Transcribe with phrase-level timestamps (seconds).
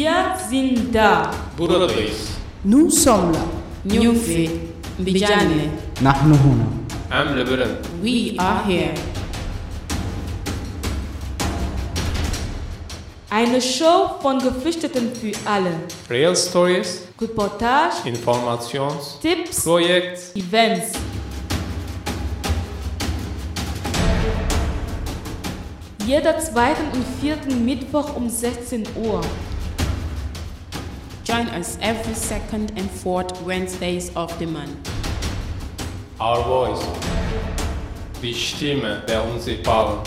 [0.00, 1.30] Wir sind da.
[1.58, 2.30] Buradayız.
[2.64, 3.40] Nous sommes là.
[3.84, 4.50] Nyufi.
[4.98, 5.70] Bijane.
[6.00, 6.64] Nahnu huna.
[7.10, 7.76] Am Lebanon.
[8.02, 8.94] We are here.
[13.30, 15.72] Eine Show von Geflüchteten für alle.
[16.08, 20.92] Real Stories, Reportage, Informations, Tipps, Projekt, Events.
[26.06, 29.20] Jeder zweiten und vierten Mittwoch um 16 Uhr.
[31.30, 34.90] Join us every second and fourth Wednesdays of the month.
[36.18, 36.84] Our Voice.
[38.20, 40.00] Die Stimme der Unsichtbaren.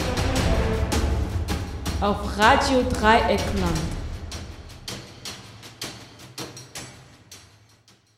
[2.02, 3.80] Auf Radio Dreieckland.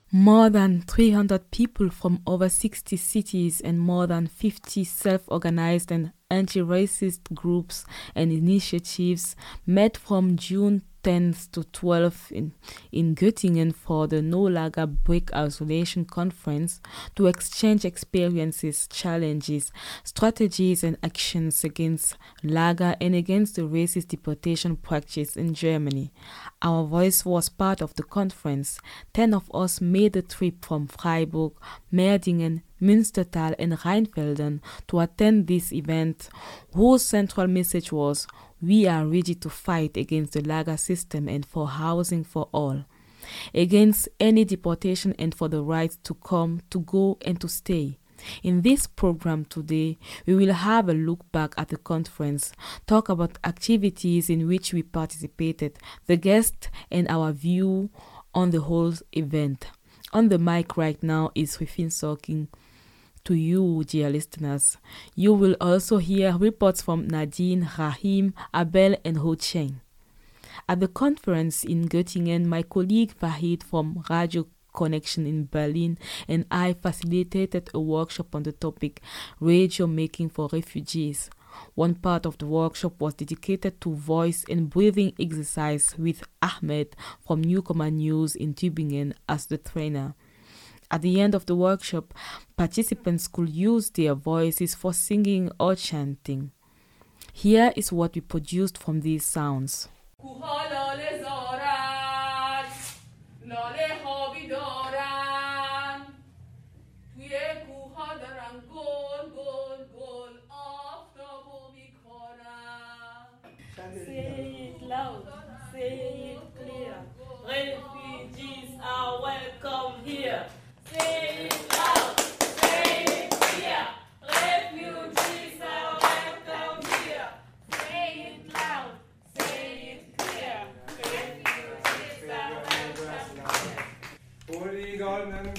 [0.10, 6.12] More than 300 people from over 60 cities and more than 50 self organized and
[6.32, 9.36] anti racist groups and initiatives
[9.68, 12.52] met from June 10th to 12th in,
[12.92, 16.82] in Göttingen for the No Lager Break Isolation Conference
[17.16, 19.72] to exchange experiences, challenges,
[20.04, 26.12] strategies, and actions against Lager and against the racist deportation practice in Germany.
[26.64, 28.80] Our voice was part of the conference.
[29.14, 31.52] Ten of us made the trip from Freiburg,
[31.94, 36.30] Merdingen, Münstertal, and Rheinfelden to attend this event,
[36.74, 38.26] whose central message was
[38.66, 42.84] We are ready to fight against the Lager system and for housing for all,
[43.54, 48.00] against any deportation and for the right to come, to go, and to stay.
[48.42, 52.54] In this program today, we will have a look back at the conference,
[52.88, 55.78] talk about activities in which we participated,
[56.08, 57.92] the guests, and our view
[58.34, 59.68] on the whole event.
[60.12, 62.48] On the mic right now is Rufin talking
[63.26, 64.78] to you, dear listeners.
[65.16, 69.82] You will also hear reports from Nadine, Rahim, Abel, and Ho Cheng.
[70.70, 76.74] At the conference in Göttingen, my colleague Fahid from Radio Connection in Berlin and I
[76.74, 79.02] facilitated a workshop on the topic
[79.40, 81.30] Radio Making for Refugees.
[81.74, 86.96] One part of the workshop was dedicated to voice and breathing exercise with Ahmed
[87.26, 90.16] from Newcomer News in Tübingen as the trainer.
[90.92, 92.14] At the end of the workshop,
[92.58, 96.52] participants could use their voices for singing or chanting.
[97.34, 99.90] Here is what we produced from these sounds.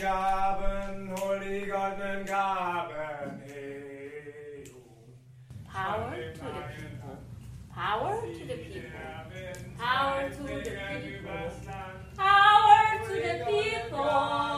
[0.06, 3.42] Gaben, hol die goldenen Gaben.
[4.62, 5.72] Oh.
[5.72, 7.18] Power to the people.
[7.74, 8.90] Power to the people.
[9.76, 10.54] Power to the
[11.02, 11.50] people.
[12.16, 14.55] Power to the people.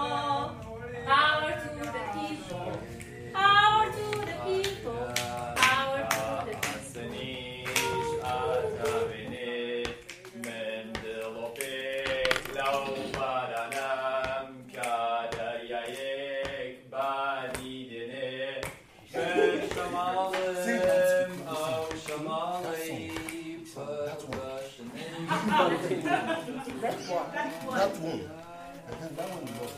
[27.79, 28.25] That one.
[29.17, 29.73] That one was.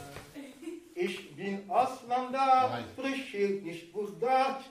[0.95, 4.65] Ich bin Ausländer, spreche nicht Bulgar.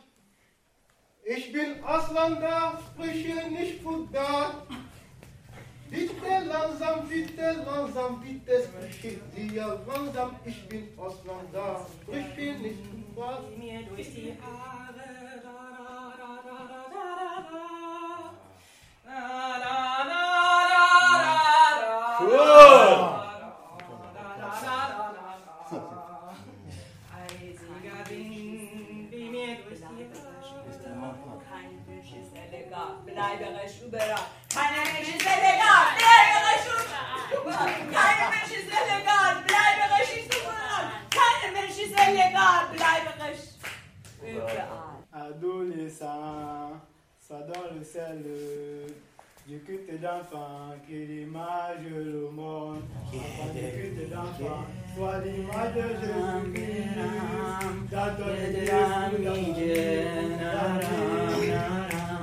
[1.24, 4.66] Ich bin Ausländer, spreche nicht Bulgar.
[5.92, 10.36] Bitte langsam, bitte langsam, bitte spreche dir langsam.
[10.44, 13.44] Ich bin Ausländer, spreche nicht Bulgar.
[13.60, 14.89] mir durch die Haare
[48.00, 48.24] sel
[49.48, 52.84] du culte d'enfant, qui est l'image le monde.
[53.08, 54.64] Enfant du culte d'enfant,
[54.96, 56.96] soit l'image de Jésus-Christ.
[57.92, 59.88] Dans ton église, dans ton église,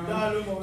[0.08, 0.62] dans le monde.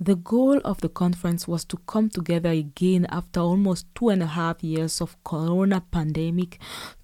[0.00, 4.26] The goal of the conference was to come together again after almost two and a
[4.26, 6.58] half years of corona pandemic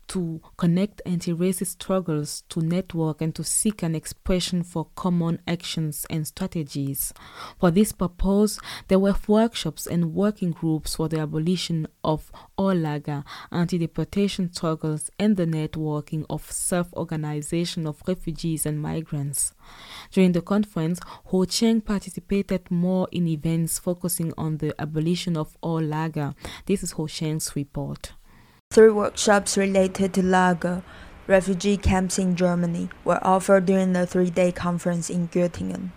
[0.09, 6.27] to connect anti-racist struggles to network and to seek an expression for common actions and
[6.27, 7.13] strategies.
[7.61, 8.59] For this purpose,
[8.89, 15.47] there were workshops and working groups for the abolition of Olaga, anti-deportation struggles and the
[15.47, 19.53] networking of self-organization of refugees and migrants.
[20.11, 26.35] During the conference, Ho Cheng participated more in events focusing on the abolition of Olaga.
[26.67, 28.13] This is Ho Cheng's report.
[28.79, 30.82] Three workshops related to Lager,
[31.26, 35.91] refugee camps in Germany, were offered during the three day conference in Göttingen.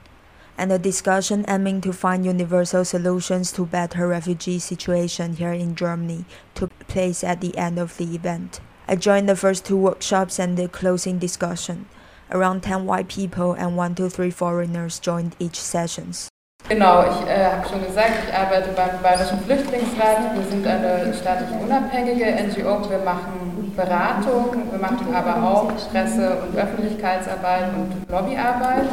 [0.57, 6.23] And a discussion aiming to find universal solutions to better refugee situation here in Germany
[6.55, 8.61] took place at the end of the event.
[8.87, 11.87] I joined the first two workshops and the closing discussion.
[12.31, 16.30] Around 10 white people and 1 to 3 foreigners joined each sessions.
[16.71, 20.33] Genau, ich äh, habe schon gesagt, ich arbeite beim Bayerischen Flüchtlingsrat.
[20.33, 22.89] Wir sind eine staatlich unabhängige NGO.
[22.89, 28.87] Wir machen Beratung, wir machen aber auch Presse- und Öffentlichkeitsarbeit und Lobbyarbeit.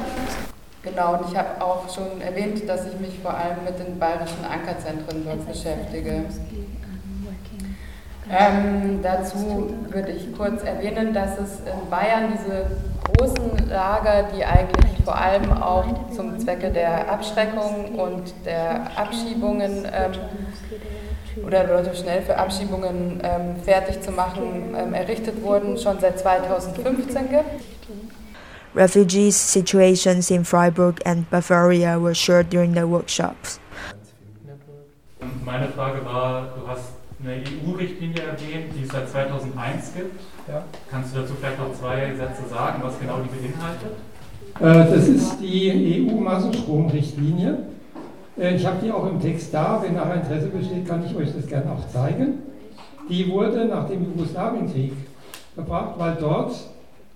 [0.83, 4.45] Genau, und ich habe auch schon erwähnt, dass ich mich vor allem mit den bayerischen
[4.45, 6.25] Ankerzentren dort beschäftige.
[8.29, 12.67] Ähm, dazu würde ich kurz erwähnen, dass es in Bayern diese
[13.17, 21.45] großen Lager, die eigentlich vor allem auch zum Zwecke der Abschreckung und der Abschiebungen ähm,
[21.45, 27.31] oder Leute schnell für Abschiebungen ähm, fertig zu machen, ähm, errichtet wurden, schon seit 2015
[27.31, 27.45] gibt.
[28.75, 33.59] Refugees situations in Freiburg and Bavaria were shared during the workshops.
[35.21, 40.21] Und meine Frage war, du hast eine EU-Richtlinie erwähnt, die es seit 2001 gibt.
[40.47, 40.63] Ja.
[40.91, 43.97] Kannst du dazu vielleicht noch zwei Sätze sagen, was genau die beinhaltet?
[44.61, 47.59] Äh, das ist die EU-Massenstromrichtlinie.
[48.39, 49.83] Äh, ich habe die auch im Text da.
[49.83, 52.39] Wenn nachher Interesse besteht, kann ich euch das gerne auch zeigen.
[53.09, 54.93] Die wurde nach dem Jugoslawienkrieg
[55.57, 56.53] gebracht, weil dort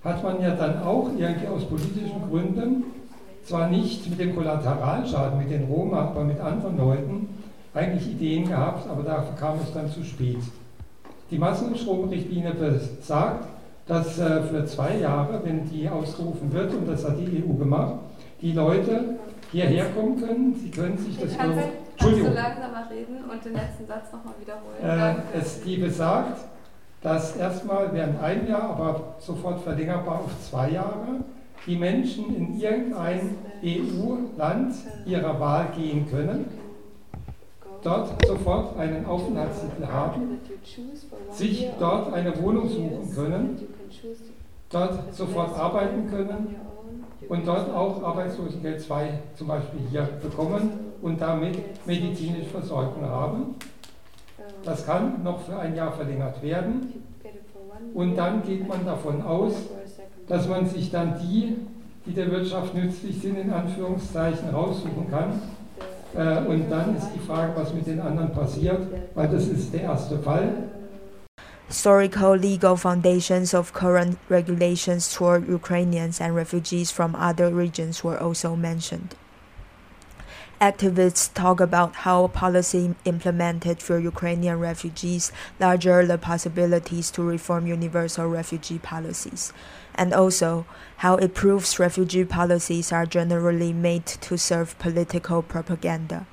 [0.03, 2.83] hat man ja dann auch irgendwie aus politischen Gründen,
[3.45, 7.29] zwar nicht mit dem Kollateralschaden, mit den Roma, aber mit anderen Leuten,
[7.73, 10.37] eigentlich Ideen gehabt, aber dafür kam es dann zu spät.
[11.31, 13.47] Die Massenstromrichtlinie besagt,
[13.87, 17.95] dass äh, für zwei Jahre, wenn die ausgerufen wird, und das hat die EU gemacht,
[18.41, 19.17] die Leute
[19.51, 21.35] hierher kommen können, sie können sich das...
[21.35, 22.35] Kannst du, Entschuldigung.
[22.35, 25.17] kannst du langsamer reden und den letzten Satz nochmal wiederholen?
[25.33, 26.41] Äh, es, die besagt,
[27.01, 31.23] dass erstmal während ein Jahr, aber sofort verlängerbar auf zwei Jahre,
[31.67, 36.45] die Menschen in irgendein EU-Land ihrer Wahl gehen können,
[37.83, 40.39] dort sofort einen Aufenthaltstitel haben,
[41.31, 43.67] sich dort eine Wohnung suchen können,
[44.69, 46.55] dort sofort arbeiten können
[47.29, 50.71] und dort auch Arbeitslosengeld 2 zum Beispiel hier bekommen
[51.01, 53.55] und damit medizinische Versorgung haben.
[54.63, 57.03] Das kann noch für ein Jahr verlängert werden.
[57.93, 59.53] Und dann geht man davon aus,
[60.27, 61.57] dass man sich dann die,
[62.05, 65.41] die der Wirtschaft nützlich sind, in Anführungszeichen raussuchen kann.
[66.15, 68.81] Äh, und dann ist die Frage, was mit den anderen passiert,
[69.15, 70.69] weil das ist der erste Fall.
[71.67, 78.55] Historical legal foundations of current regulations toward Ukrainians and refugees from other regions were also
[78.55, 79.15] mentioned.
[80.61, 88.27] Activists talk about how policy implemented for Ukrainian refugees larger the possibilities to reform universal
[88.27, 89.51] refugee policies,
[89.95, 90.65] and also
[90.97, 96.25] how it proves refugee policies are generally made to serve political propaganda.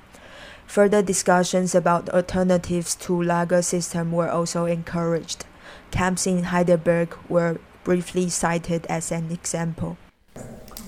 [0.67, 5.45] Further discussions about alternatives to lager system were also encouraged.
[5.91, 9.97] Camps in Heidelberg were briefly cited as an example.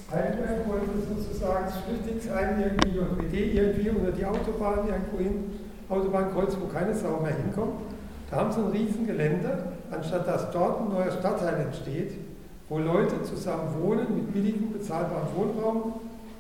[0.09, 6.67] Heidelberg wollte sozusagen das Flüchtlingsheim irgendwie JPD irgendwie oder die Autobahn irgendwo hin, Autobahnkreuz, wo
[6.67, 7.81] keine Sau mehr hinkommt.
[8.29, 12.13] Da haben sie ein Riesengelände, anstatt dass dort ein neuer Stadtteil entsteht,
[12.73, 15.93] wo Leute zusammen wohnen mit billigem, bezahlbarem Wohnraum,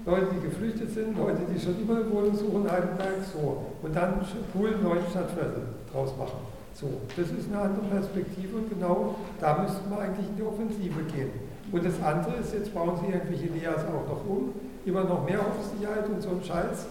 [0.03, 3.61] Leute, die geflüchtet sind, Leute, die schon immer eine Wohnung suchen, Heidelberg, so.
[3.83, 5.61] Und dann coolen neuen Stadtviertel
[5.91, 6.41] draus machen.
[6.73, 11.03] So, das ist eine andere Perspektive und genau da müssten wir eigentlich in die Offensive
[11.13, 11.29] gehen.
[11.71, 14.53] Und das andere ist, jetzt bauen sie irgendwelche Leas auch noch um,
[14.87, 15.39] immer noch mehr
[15.77, 16.87] Sicherheit und so ein Scheiß.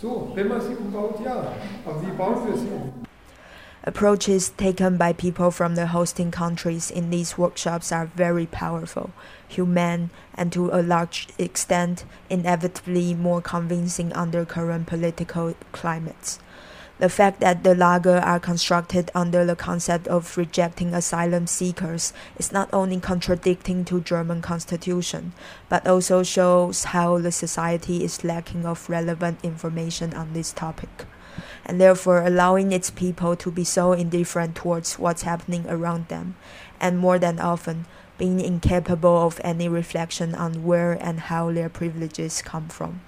[0.00, 1.50] So, wenn man sie umbaut, ja.
[1.84, 3.03] Aber wie bauen wir sie um?
[3.86, 9.10] Approaches taken by people from the hosting countries in these workshops are very powerful,
[9.46, 16.38] humane, and to a large extent, inevitably more convincing under current political climates.
[16.98, 22.52] The fact that the lager are constructed under the concept of rejecting asylum seekers is
[22.52, 25.34] not only contradicting to German constitution,
[25.68, 31.04] but also shows how the society is lacking of relevant information on this topic,
[31.66, 36.36] and therefore allowing its people to be so indifferent towards what's happening around them,
[36.80, 37.86] and more than often
[38.18, 43.00] being incapable of any reflection on where and how their privileges come from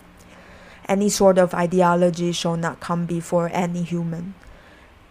[0.88, 4.34] any sort of ideology shall not come before any human.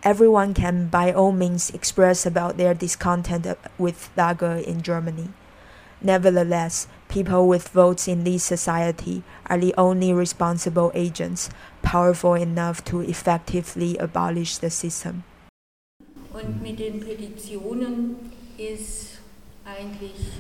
[0.04, 3.48] Everyone can by all means express about their discontent
[3.78, 5.30] with Lager in Germany.
[6.02, 11.50] Nevertheless, people with votes in this society are the only responsible agents
[11.82, 15.24] powerful enough to effectively abolish the system.
[16.34, 18.16] Und mit den Petitionen
[18.58, 19.20] ist
[19.64, 20.34] eigentlich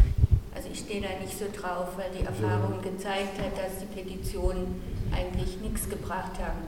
[0.55, 4.81] Also ich stehe da nicht so drauf, weil die Erfahrung gezeigt hat, dass die Petitionen
[5.11, 6.63] eigentlich nichts gebracht haben.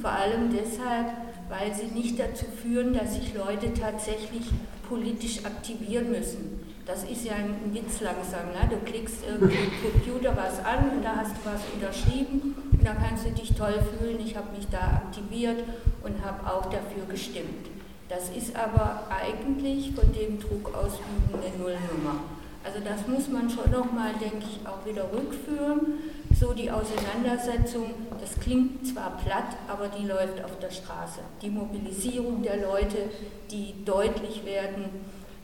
[0.00, 1.12] Vor allem deshalb,
[1.48, 4.42] weil sie nicht dazu führen, dass sich Leute tatsächlich
[4.86, 6.60] politisch aktivieren müssen.
[6.90, 8.50] Das ist ja ein Witz langsam.
[8.50, 8.68] Ne?
[8.68, 12.94] Du klickst irgendwie im Computer was an und da hast du was unterschrieben und da
[12.94, 14.18] kannst du dich toll fühlen.
[14.26, 15.62] Ich habe mich da aktiviert
[16.02, 17.68] und habe auch dafür gestimmt.
[18.08, 22.24] Das ist aber eigentlich von dem Druck ausüben eine Nullnummer.
[22.64, 26.00] Also das muss man schon nochmal, denke ich, auch wieder rückführen.
[26.40, 31.20] So die Auseinandersetzung, das klingt zwar platt, aber die läuft auf der Straße.
[31.40, 33.10] Die Mobilisierung der Leute,
[33.48, 34.86] die deutlich werden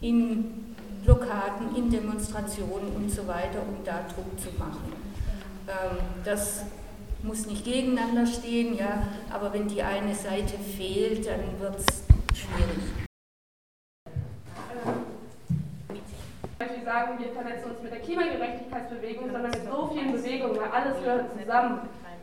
[0.01, 0.67] in
[1.07, 4.93] Blockaden, in Demonstrationen und so weiter, um da Druck zu machen.
[5.69, 6.65] Ähm, das
[7.23, 12.03] muss nicht gegeneinander stehen, ja, aber wenn die eine Seite fehlt, dann wird es
[12.37, 13.07] schwierig.
[16.59, 20.99] Beispiel sagen, wir vernetzen uns mit der Klimagerechtigkeitsbewegung, sondern mit so vielen Bewegungen, weil alles
[20.99, 21.81] gehört zusammen.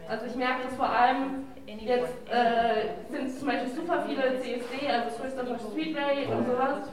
[0.09, 5.17] Also ich merke das vor allem, jetzt äh, sind zum Beispiel super viele CSD, also
[5.17, 6.89] Swiss Social Street Day und sowas.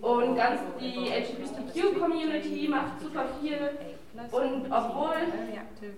[0.00, 3.58] Und ganz die LGBTQ-Community macht super viel.
[4.30, 5.16] Und obwohl,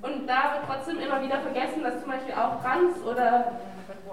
[0.02, 3.52] und da wird trotzdem immer wieder vergessen, dass zum Beispiel auch Trans oder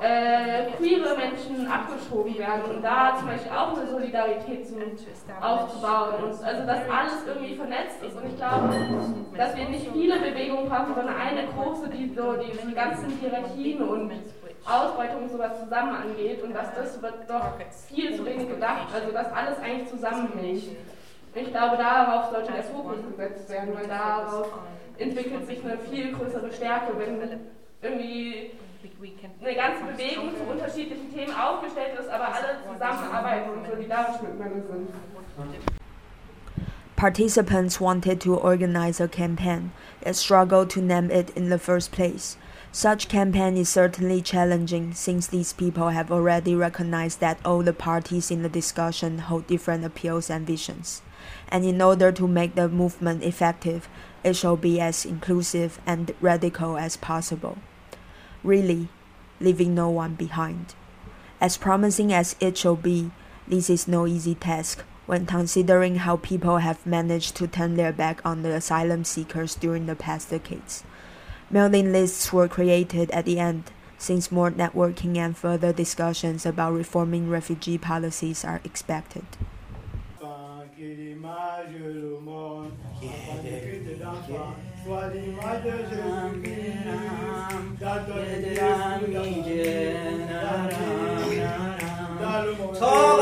[0.01, 4.75] äh, queere Menschen abgeschoben werden und da zum Beispiel auch eine Solidarität zu,
[5.39, 6.23] aufzubauen.
[6.23, 8.15] Und also dass alles irgendwie vernetzt ist.
[8.15, 8.73] Und ich glaube,
[9.37, 13.81] dass wir nicht viele Bewegungen brauchen, sondern eine große, die so die, die ganzen Hierarchien
[13.81, 14.11] und
[14.65, 16.43] Ausbeutung und sowas zusammen angeht.
[16.43, 17.53] Und dass das wird doch
[17.87, 18.87] viel zu wenig gedacht.
[18.93, 20.63] Also dass alles eigentlich zusammenhängt.
[21.35, 24.49] Ich glaube, darauf sollte der Fokus gesetzt werden, weil darauf
[24.97, 27.39] entwickelt sich eine viel größere Stärke, wenn
[27.81, 28.51] irgendwie
[29.41, 34.89] eine ganze Bewegung zu unterschiedlichen Themen aufgestellt ist, aber alle zusammenarbeiten und solidarisch miteinander sind.
[36.95, 39.71] Participants wanted to organize a campaign,
[40.05, 42.37] yet struggled to name it in the first place.
[42.71, 48.31] Such campaign is certainly challenging since these people have already recognized that all the parties
[48.31, 51.01] in the discussion hold different appeals and visions.
[51.53, 53.87] And in order to make the movement effective,
[54.25, 57.59] it shall be as inclusive and radical as possible
[58.43, 58.89] really
[59.39, 60.75] leaving no one behind.
[61.41, 63.11] As promising as it shall be,
[63.47, 68.21] this is no easy task when considering how people have managed to turn their back
[68.25, 70.83] on the asylum seekers during the past decades.
[71.49, 77.29] Mailing lists were created at the end, since more networking and further discussions about reforming
[77.29, 79.25] refugee policies are expected
[80.83, 82.71] que l'image du monde,
[83.01, 83.37] afin
[85.13, 86.83] l'image de Jésus-Christ,
[87.79, 88.57] dans ton esprit,
[90.31, 91.41] dans ton esprit,
[92.21, 93.12] dans le monde.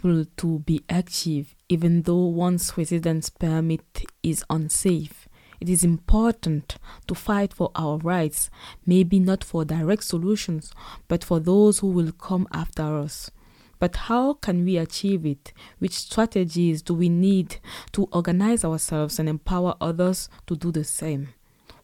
[0.00, 5.28] To be active even though one's residence permit is unsafe.
[5.60, 6.76] It is important
[7.06, 8.50] to fight for our rights,
[8.84, 10.72] maybe not for direct solutions,
[11.06, 13.30] but for those who will come after us.
[13.78, 15.52] But how can we achieve it?
[15.78, 17.56] Which strategies do we need
[17.92, 21.28] to organize ourselves and empower others to do the same?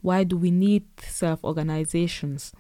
[0.02, 2.52] Why do we need self organizations?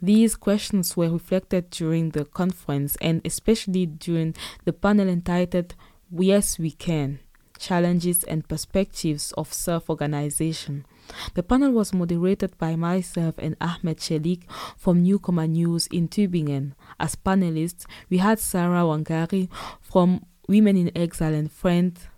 [0.00, 4.34] These questions were reflected during the conference and especially during
[4.64, 5.74] the panel entitled
[6.10, 7.20] Yes, We Can
[7.60, 10.86] Challenges and Perspectives of Self Organization.
[11.34, 14.44] The panel was moderated by myself and Ahmed Chelik
[14.76, 16.72] from Newcomer News in Tübingen.
[16.98, 19.48] As panelists, we had Sarah Wangari
[19.80, 22.08] from Women in Exile and Friends,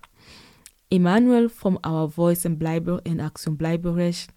[0.91, 4.29] Emmanuel from Our Voice and Bleiber and Action Bleiberecht,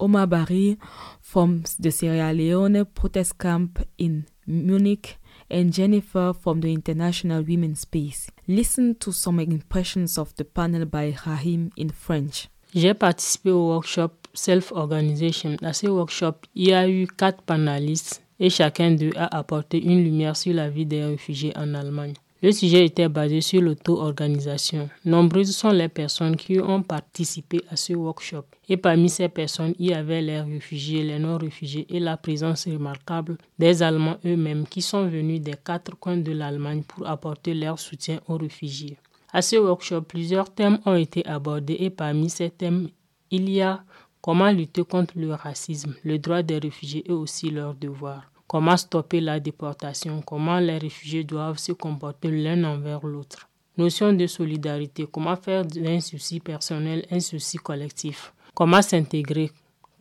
[0.00, 0.78] Omar Bari
[1.20, 5.18] from the Sierra Leone protest camp in Munich,
[5.50, 8.28] and Jennifer from the International Women's Space.
[8.46, 12.48] Listen to some impressions of the panel by Rahim in French.
[12.74, 15.56] J'ai participé au workshop Self-Organization.
[15.62, 20.02] À ce workshop, il y a eu quatre panélistes et chacun d'eux a apporté une
[20.02, 22.14] lumière sur la vie des réfugiés en Allemagne.
[22.42, 24.90] Le sujet était basé sur l'auto-organisation.
[25.06, 28.44] Nombreuses sont les personnes qui ont participé à ce workshop.
[28.68, 33.38] Et parmi ces personnes, il y avait les réfugiés, les non-réfugiés et la présence remarquable
[33.58, 38.20] des Allemands eux-mêmes qui sont venus des quatre coins de l'Allemagne pour apporter leur soutien
[38.28, 38.98] aux réfugiés.
[39.32, 42.90] À ce workshop, plusieurs thèmes ont été abordés et parmi ces thèmes,
[43.30, 43.82] il y a
[44.20, 49.20] comment lutter contre le racisme, le droit des réfugiés et aussi leurs devoirs comment stopper
[49.20, 53.48] la déportation, comment les réfugiés doivent se comporter l'un envers l'autre?
[53.76, 59.50] Notion de solidarité, comment faire d'un souci personnel un souci collectif, comment s'intégrer?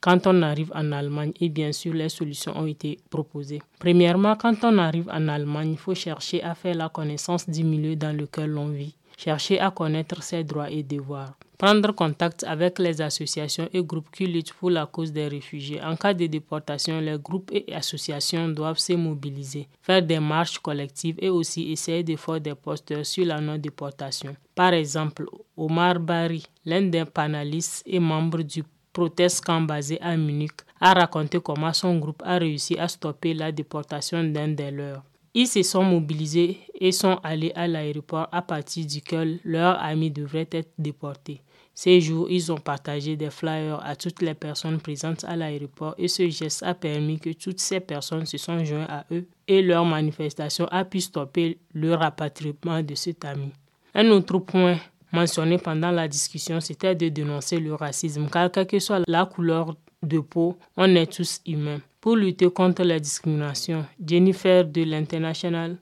[0.02, 3.62] Quand on arrive en Allemagne et bien sûr les solutions ont été proposées.
[3.80, 7.96] Premièrement, quand on arrive en Allemagne, il faut chercher à faire la connaissance du milieu
[7.96, 11.34] dans lequel l'on vit, chercher à connaître ses droits et devoirs.
[11.58, 15.82] Prendre contact avec les associations et groupes qui luttent pour la cause des réfugiés.
[15.82, 21.16] En cas de déportation, les groupes et associations doivent se mobiliser, faire des marches collectives
[21.20, 24.36] et aussi essayer de faire des posters sur la non-déportation.
[24.54, 25.26] Par exemple,
[25.56, 30.52] Omar Bari, l'un des panélistes et membre du protest camp basé à Munich,
[30.82, 35.04] a raconté comment son groupe a réussi à stopper la déportation d'un des leurs.
[35.38, 40.48] Ils se sont mobilisés et sont allés à l'aéroport à partir duquel leurs amis devraient
[40.50, 41.42] être déportés.
[41.74, 46.08] Ces jours, ils ont partagé des flyers à toutes les personnes présentes à l'aéroport et
[46.08, 49.84] ce geste a permis que toutes ces personnes se sont jointes à eux et leur
[49.84, 53.52] manifestation a pu stopper le rapatriement de cet ami.
[53.94, 54.80] Un autre point
[55.12, 59.76] mentionné pendant la discussion, c'était de dénoncer le racisme, car quelle que soit la couleur
[60.06, 61.82] de peau, on est tous humains.
[62.02, 65.78] Pour lutter contre la discrimination, Jennifer de l'International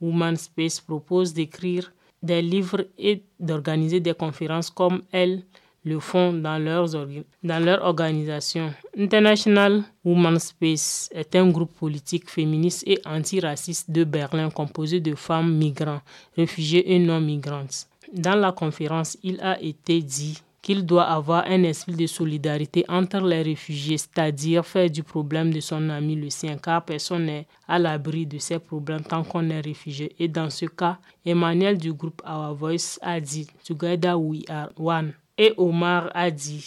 [0.00, 5.42] Woman Space propose d'écrire des livres et d'organiser des conférences comme elles
[5.84, 8.72] le font dans, leurs dans leur organisation.
[8.96, 15.54] International Woman Space est un groupe politique féministe et antiraciste de Berlin composé de femmes
[15.54, 16.02] migrants,
[16.36, 17.86] réfugiés et non migrantes.
[18.12, 20.38] Dans la conférence, il a été dit
[20.68, 25.60] qu'il doit avoir un esprit de solidarité entre les réfugiés, c'est-à-dire faire du problème de
[25.60, 29.62] son ami le sien, car personne n'est à l'abri de ces problèmes tant qu'on est
[29.62, 30.14] réfugié.
[30.18, 35.14] Et dans ce cas, Emmanuel du groupe Our Voice a dit Together we are one.
[35.38, 36.66] Et Omar a dit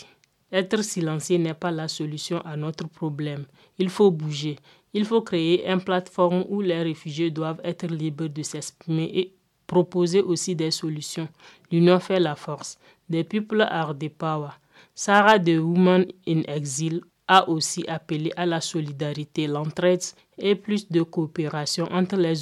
[0.52, 3.46] Être silencieux n'est pas la solution à notre problème.
[3.78, 4.56] Il faut bouger.
[4.96, 9.36] Il faut créer une plateforme où les réfugiés doivent être libres de s'exprimer et
[9.68, 11.30] proposer aussi des solutions.
[11.72, 12.78] L'union fait la force.
[13.12, 14.52] The People Are the Power.
[14.96, 20.04] Sarah de Women in Exile a aussi appelé à la solidarité, l'entraide
[20.38, 22.34] et plus de coopération entre les,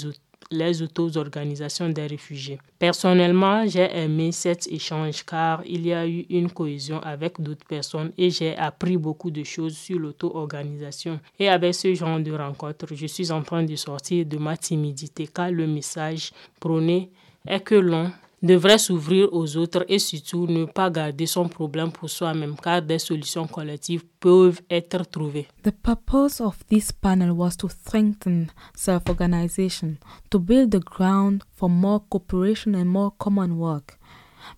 [0.51, 2.60] les auto-organisations des réfugiés.
[2.77, 8.12] Personnellement, j'ai aimé cet échange car il y a eu une cohésion avec d'autres personnes
[8.17, 11.19] et j'ai appris beaucoup de choses sur l'auto-organisation.
[11.38, 15.27] Et avec ce genre de rencontre, je suis en train de sortir de ma timidité
[15.27, 17.12] car le message prôné
[17.47, 22.10] est que l'on devrait s'ouvrir aux autres et surtout ne pas garder son problème pour
[22.10, 25.47] soi-même car des solutions collectives peuvent être trouvées.
[25.63, 29.97] The purpose of this panel was to strengthen self-organization,
[30.30, 33.97] to build the ground for more cooperation and more common work.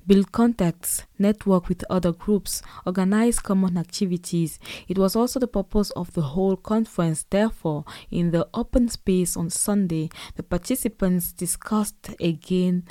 [0.07, 4.59] Build contacts, network with other groups, organize common activities.
[4.87, 7.25] It was also the purpose of the whole conference.
[7.29, 12.83] Therefore, in the open space on Sunday, the participants discussed again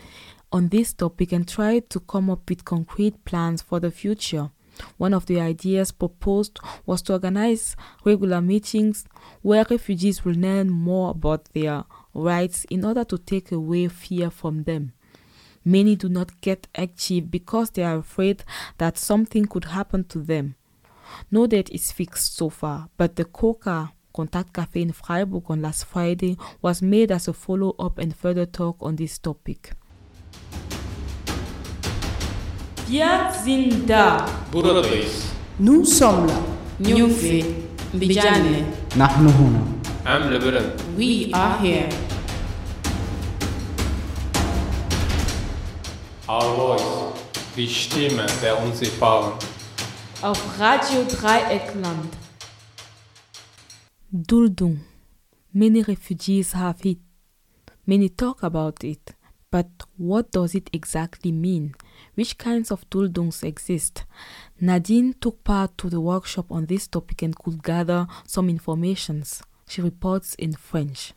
[0.52, 4.50] on this topic and tried to come up with concrete plans for the future.
[4.96, 9.04] One of the ideas proposed was to organize regular meetings
[9.42, 11.84] where refugees will learn more about their
[12.14, 14.92] rights in order to take away fear from them.
[15.64, 18.44] Many do not get active because they are afraid
[18.78, 20.54] that something could happen to them.
[21.30, 25.84] No date is fixed so far, but the COCA Contact Cafe in Freiburg on last
[25.84, 29.72] Friday was made as a follow up and further talk on this topic.
[32.89, 34.25] Wir sind da.
[34.53, 35.25] Buradayız.
[35.59, 36.55] Nous sommes là.
[36.79, 37.45] Nyufi,
[37.93, 38.65] Mbijane,
[38.97, 39.61] نحن هنا.
[40.05, 40.71] I'm Lebanon.
[40.97, 41.89] we are here.
[46.27, 46.83] Our voice.
[47.55, 49.31] Die Stimme der Unsichtbaren.
[50.21, 52.09] Auf Radio Dreieckland.
[54.11, 54.79] Duldung.
[55.53, 56.99] Many refugees have it.
[57.85, 59.15] Many talk about it.
[59.51, 61.73] But what does it exactly mean?
[62.16, 64.04] Which kinds of Duldungs exist?
[64.60, 69.42] Nadine took part to the workshop on this topic and could gather some informations.
[69.68, 71.14] She reports in French.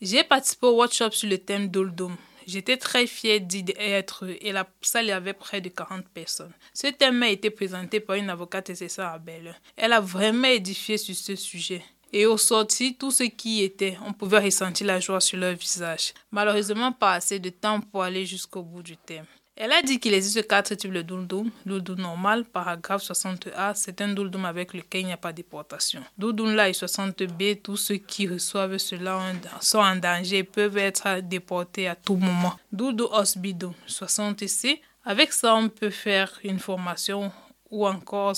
[0.00, 2.16] J'ai participé au workshop sur le thème Duldum.
[2.46, 6.54] J'étais très fière d'y être et la salle avait près de 40 personnes.
[6.72, 9.54] Ce thème a été présenté par une avocate César Abel.
[9.76, 11.82] Elle a vraiment édifié sur ce sujet.
[12.12, 15.54] Et au sorti, tous ceux qui y étaient, on pouvait ressentir la joie sur leur
[15.54, 16.14] visage.
[16.30, 19.26] Malheureusement, pas assez de temps pour aller jusqu'au bout du thème.
[19.60, 21.50] Elle a dit qu'il existe quatre types de doudoum.
[21.66, 26.00] Doudoum normal, paragraphe 60A, c'est un doudoum avec lequel il n'y a pas de déportation.
[26.16, 29.20] Doudoum là et 60B, tous ceux qui reçoivent cela
[29.60, 32.54] sont en danger et peuvent être déportés à tout moment.
[32.70, 37.32] Doudou osbidou 60C, avec ça on peut faire une formation
[37.70, 38.36] ou encore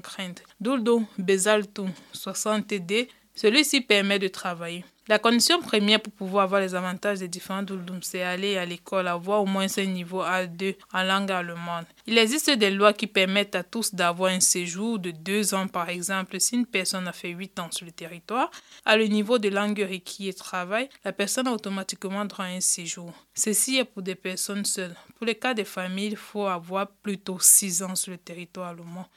[0.00, 0.42] crainte.
[0.60, 4.84] Doudou bezaltum 60D, celui-ci permet de travailler.
[5.08, 9.08] La condition première pour pouvoir avoir les avantages des différents douldums, c'est aller à l'école,
[9.08, 11.86] avoir au moins un niveau A2 en langue allemande.
[12.06, 15.88] Il existe des lois qui permettent à tous d'avoir un séjour de deux ans, par
[15.88, 18.50] exemple, si une personne a fait huit ans sur le territoire,
[18.84, 22.60] à le niveau de langue requis et travail, la personne a automatiquement droit à un
[22.60, 23.10] séjour.
[23.32, 24.94] Ceci est pour des personnes seules.
[25.16, 29.08] Pour les cas des familles, il faut avoir plutôt six ans sur le territoire allemand.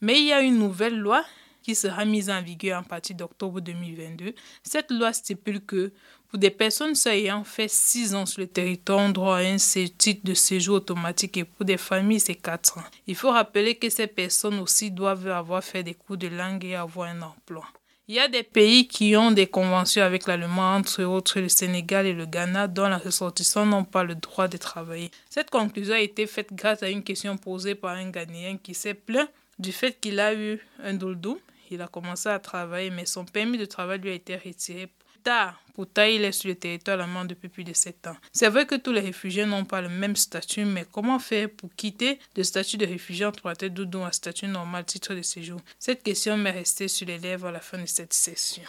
[0.00, 1.24] Mais il y a une nouvelle loi
[1.62, 4.34] qui sera mise en vigueur à partir d'octobre 2022.
[4.62, 5.92] Cette loi stipule que
[6.28, 10.22] pour des personnes ayant fait 6 ans sur le territoire, on droit à un titre
[10.24, 12.84] de séjour automatique et pour des familles, c'est 4 ans.
[13.06, 16.74] Il faut rappeler que ces personnes aussi doivent avoir fait des cours de langue et
[16.74, 17.64] avoir un emploi.
[18.08, 22.04] Il y a des pays qui ont des conventions avec l'Allemagne, entre autres le Sénégal
[22.04, 25.10] et le Ghana, dont les ressortissants n'ont pas le droit de travailler.
[25.30, 28.94] Cette conclusion a été faite grâce à une question posée par un Ghanéen qui s'est
[28.94, 31.38] plaint du fait qu'il a eu un doldou
[31.72, 34.88] il a commencé à travailler, mais son permis de travail lui a été retiré
[35.22, 35.60] tard.
[35.74, 38.16] Pourtant, il est sur le territoire allemand depuis plus de 7 ans.
[38.32, 41.70] C'est vrai que tous les réfugiés n'ont pas le même statut, mais comment faire pour
[41.74, 45.60] quitter le statut de réfugié la tête doudou à statut normal, titre de séjour?
[45.78, 48.64] Cette question m'est restée sur les lèvres à la fin de cette session.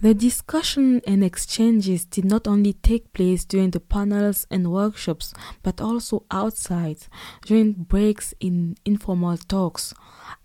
[0.00, 5.34] The discussion and exchanges did not only take place during the panels and workshops,
[5.64, 6.98] but also outside,
[7.44, 9.92] during breaks in informal talks.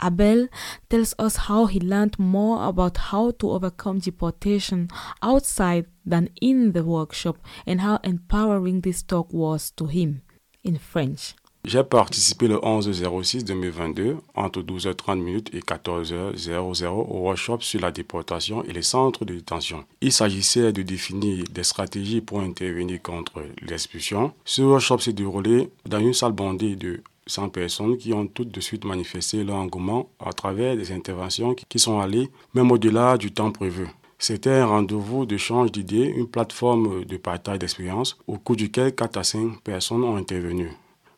[0.02, 0.48] Abel
[0.90, 4.88] tells us how he learned more about how to overcome deportation
[5.22, 7.38] outside than in the workshop
[7.68, 10.24] and how empowering this talk was to him
[10.64, 11.36] in French.
[11.66, 18.82] J'ai participé le 11-06-2022 entre 12h30 et 14h00 au workshop sur la déportation et les
[18.82, 19.86] centres de détention.
[20.02, 24.34] Il s'agissait de définir des stratégies pour intervenir contre l'expulsion.
[24.44, 28.60] Ce workshop s'est déroulé dans une salle bondée de 100 personnes qui ont tout de
[28.60, 33.52] suite manifesté leur engouement à travers des interventions qui sont allées même au-delà du temps
[33.52, 33.88] prévu.
[34.20, 39.24] C'était un rendez-vous d'échange d'idées, une plateforme de partage d'expérience au cours duquel 4 à
[39.24, 40.70] 5 personnes ont intervenu.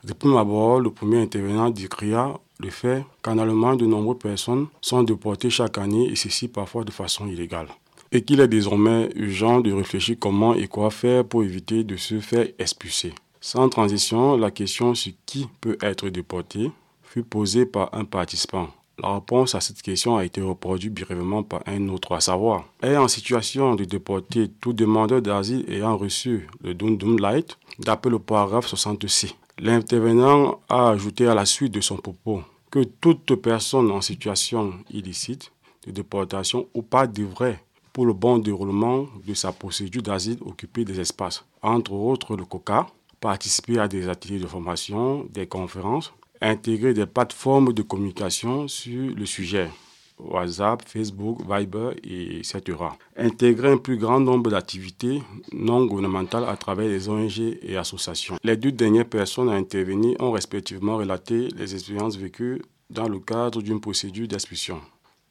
[0.05, 5.01] Depuis ma abord, le premier intervenant décria le fait qu'en Allemagne, de nombreuses personnes sont
[5.01, 7.69] déportées chaque année et ceci parfois de façon illégale.
[8.11, 12.19] Et qu'il est désormais urgent de réfléchir comment et quoi faire pour éviter de se
[12.19, 13.13] faire expulser.
[13.41, 16.69] Sans transition, la question sur qui peut être déporté
[17.01, 18.67] fut posée par un participant.
[19.01, 22.95] La réponse à cette question a été reproduite brièvement par un autre, à savoir, est
[22.95, 28.71] en situation de déporter tout demandeur d'asile ayant reçu le Dundum Light, d'après le paragraphe
[28.71, 29.33] 60C.
[29.57, 35.53] L'intervenant a ajouté à la suite de son propos que toute personne en situation illicite
[35.87, 37.63] de déportation ou pas devrait,
[37.93, 42.87] pour le bon déroulement de sa procédure d'asile, occuper des espaces, entre autres le COCA,
[43.21, 49.25] participer à des ateliers de formation, des conférences, intégrer des plateformes de communication sur le
[49.25, 49.69] sujet.
[50.19, 52.62] WhatsApp, Facebook, Viber, etc.
[53.17, 58.38] Intégrer un plus grand nombre d'activités non gouvernementales à travers les ONG et associations.
[58.43, 63.62] Les deux dernières personnes à intervenir ont respectivement relaté les expériences vécues dans le cadre
[63.62, 64.80] d'une procédure d'expulsion.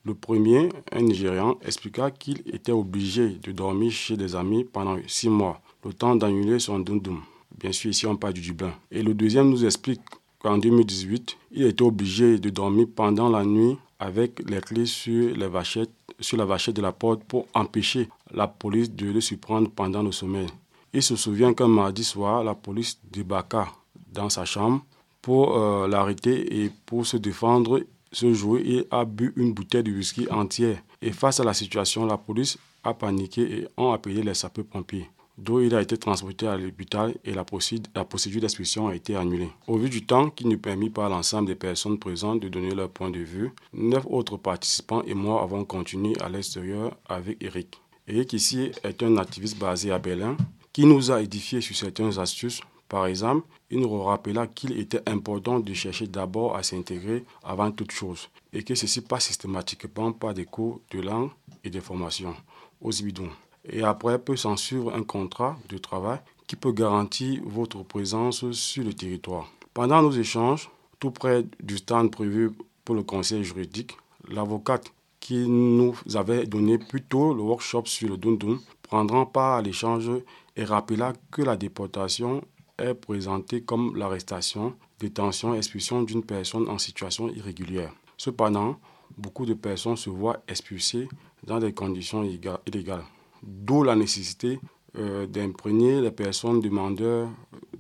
[0.05, 5.31] Le premier, un Nigérian, expliqua qu'il était obligé de dormir chez des amis pendant six
[5.31, 7.23] mois, le temps d'annuler son dundum.
[7.59, 8.75] Bien sûr, ici on parle du Dublin.
[8.91, 10.03] Et le deuxième nous explique
[10.41, 15.49] qu'en 2018, il était obligé de dormir pendant la nuit avec les clés sur, la
[15.49, 20.47] vachette de la porte pour empêcher la police de le surprendre pendant le sommeil.
[20.93, 23.67] Il se souvient qu'un mardi soir, la police débarqua
[24.13, 24.85] dans sa chambre
[25.21, 27.81] pour euh, l'arrêter et pour se défendre,
[28.13, 30.79] ce jour, il a bu une bouteille de whisky entière.
[31.03, 35.09] Et face à la situation, la police a paniqué et ont appelé les sapeurs-pompiers.
[35.37, 39.51] D'où il a été transporté à l'hôpital et la procédure, d'expulsion a été annulée.
[39.67, 42.89] Au vu du temps qui nous permis par l'ensemble des personnes présentes de donner leur
[42.89, 47.81] point de vue, neuf autres participants et moi avons continué à l'extérieur avec Eric.
[48.07, 50.37] Eric ici est un activiste basé à Berlin
[50.73, 52.61] qui nous a édifié sur certaines astuces.
[52.89, 57.91] Par exemple, il nous rappela qu'il était important de chercher d'abord à s'intégrer avant toute
[57.91, 61.31] chose et que ceci passe systématiquement par des cours de langue
[61.65, 62.37] et de formation
[62.81, 63.31] aux bidons.
[63.69, 68.85] Et après peut s'en suivre un contrat de travail qui peut garantir votre présence sur
[68.85, 69.51] le territoire.
[69.73, 72.53] Pendant nos échanges, tout près du stand prévu
[72.85, 73.97] pour le conseil juridique,
[74.29, 79.63] l'avocate qui nous avait donné plus tôt le workshop sur le Dundun prendra part à
[79.63, 80.11] l'échange
[80.55, 82.43] et rappela que la déportation
[82.79, 87.93] est présentée comme l'arrestation, détention expulsion d'une personne en situation irrégulière.
[88.19, 88.79] Cependant,
[89.17, 91.09] beaucoup de personnes se voient expulsées
[91.45, 93.05] dans des conditions illégales,
[93.47, 94.59] d'où la nécessité
[94.97, 97.29] euh, d'imprégner les personnes demandeurs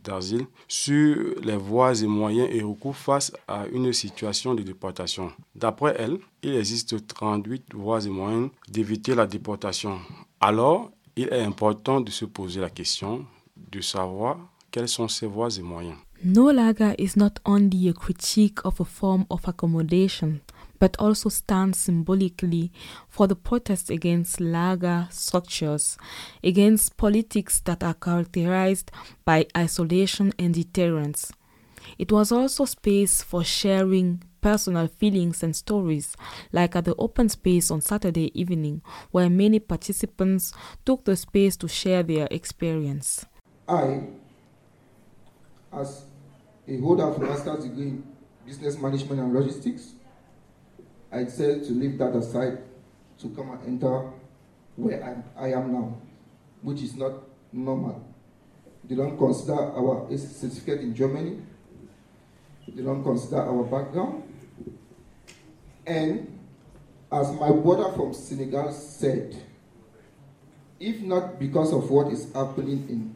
[0.02, 5.30] d'asile sur les voies et moyens et recours face à une situation de déportation.
[5.54, 9.98] D'après elle, il existe 38 voies et moyens d'éviter la déportation.
[10.40, 13.24] Alors, il est important de se poser la question
[13.56, 14.36] de savoir
[14.70, 15.96] quelles sont ces voies et moyens.
[16.24, 20.40] No lager is not only a critique of a form of accommodation,
[20.84, 22.70] but also stands symbolically
[23.08, 25.96] for the protest against lager structures,
[26.42, 28.90] against politics that are characterized
[29.24, 31.32] by isolation and deterrence.
[31.96, 36.18] It was also space for sharing personal feelings and stories,
[36.52, 40.52] like at the open space on Saturday evening, where many participants
[40.84, 43.24] took the space to share their experience.
[43.66, 44.02] I,
[45.72, 46.04] as
[46.68, 48.04] a holder of a master's degree in
[48.44, 49.94] business management and logistics,
[51.14, 52.58] I said to leave that aside
[53.20, 54.10] to come and enter
[54.74, 55.96] where I, I am now,
[56.60, 57.12] which is not
[57.52, 58.04] normal.
[58.82, 61.40] They don't consider our certificate in Germany.
[62.66, 64.24] They don't consider our background.
[65.86, 66.36] And
[67.12, 69.40] as my brother from Senegal said,
[70.80, 73.14] if not because of what is happening in,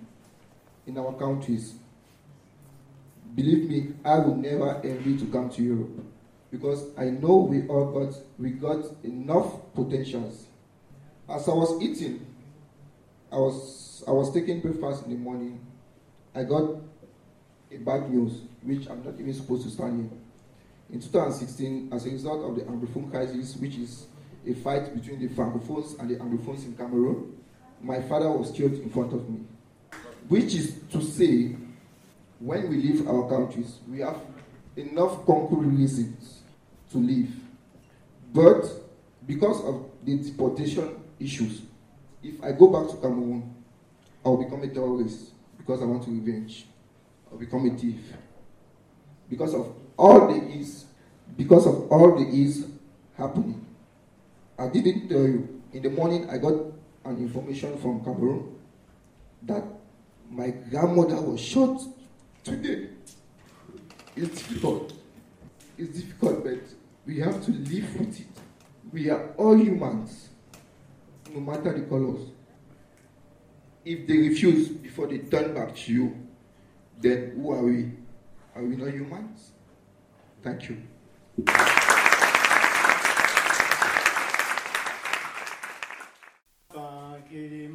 [0.87, 1.75] in our countries,
[3.35, 6.08] believe me, I would never envy to come to Europe
[6.51, 10.47] because I know we all got we got enough potentials.
[11.29, 12.27] As I was eating,
[13.31, 15.61] I was I was taking breakfast in the morning.
[16.35, 16.71] I got
[17.71, 20.19] a bad news, which I'm not even supposed to stand here.
[20.91, 24.07] In 2016, as a result of the Anglophone crisis, which is
[24.47, 27.37] a fight between the Francophones and the Anglophones in Cameroon,
[27.83, 29.41] my father was killed in front of me.
[30.29, 31.57] Which is to say,
[32.39, 34.17] when we leave our countries, we have
[34.77, 36.38] enough concrete reasons
[36.91, 37.35] to leave.
[38.33, 38.65] But
[39.27, 41.63] because of the deportation issues,
[42.23, 43.55] if I go back to Cameroon,
[44.25, 46.67] I'll become a terrorist because I want to revenge.
[47.31, 48.01] I'll become a thief.
[49.29, 50.87] Because of all the is,
[51.37, 52.67] because of all the is
[53.17, 53.65] happening.
[54.59, 55.63] I didn't tell you.
[55.73, 56.55] In the morning, I got
[57.05, 58.57] an information from Cameroon
[59.43, 59.63] that
[60.31, 61.81] my grandmother was shot
[62.43, 62.89] today.
[64.17, 64.98] It's difficult.
[65.79, 66.59] It's difficult, but
[67.07, 68.27] we have to live with it.
[68.93, 70.29] We are all humans,
[71.33, 72.33] no matter the colors.
[73.85, 76.17] If they refuse before they turn back to you,
[77.01, 77.93] then who are we?
[78.57, 79.53] Are we not humans?
[80.43, 80.83] Thank you.
[87.29, 87.69] Qui est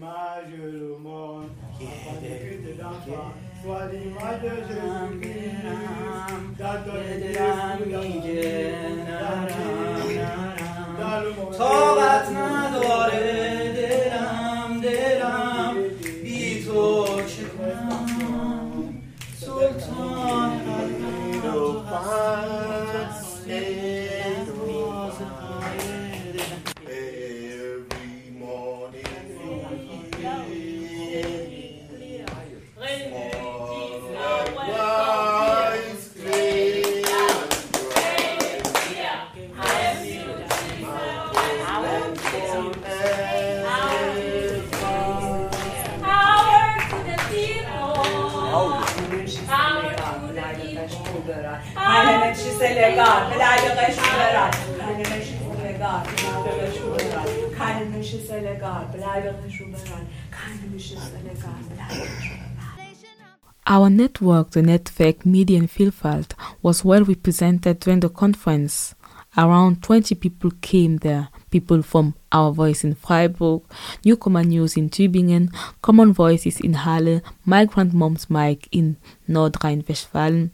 [64.13, 68.93] network, the Netwerk Medienvielfalt, was well represented during the conference.
[69.35, 71.29] Around 20 people came there.
[71.49, 73.63] People from Our Voice in Freiburg,
[74.05, 78.97] Newcomer News in Tübingen, Common Voices in Halle, Migrant Moms Mike in
[79.27, 80.51] Nordrhein-Westfalen.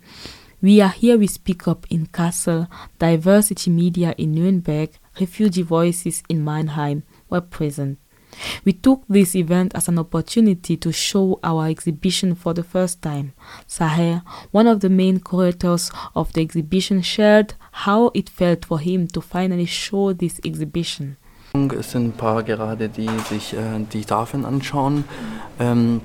[0.62, 6.46] We Are Here We Speak Up in Kassel, Diversity Media in Nuremberg, Refugee Voices in
[6.46, 8.00] Mannheim were present.
[8.66, 13.34] We took this event as an opportunity to show our exhibition for the first time.
[13.68, 17.54] Saher, one of the main curators of the exhibition, shared
[17.86, 21.18] how it felt for him to finally show this exhibition.
[21.78, 25.04] Es sind ein paar gerade, die sich äh, die Tafeln anschauen.
[25.60, 26.00] Ähm,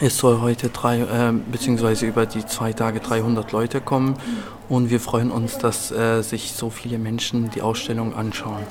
[0.00, 4.14] es soll heute drei, äh, beziehungsweise über die zwei Tage 300 Leute kommen
[4.68, 8.62] und wir freuen uns, dass äh, sich so viele Menschen die Ausstellung anschauen.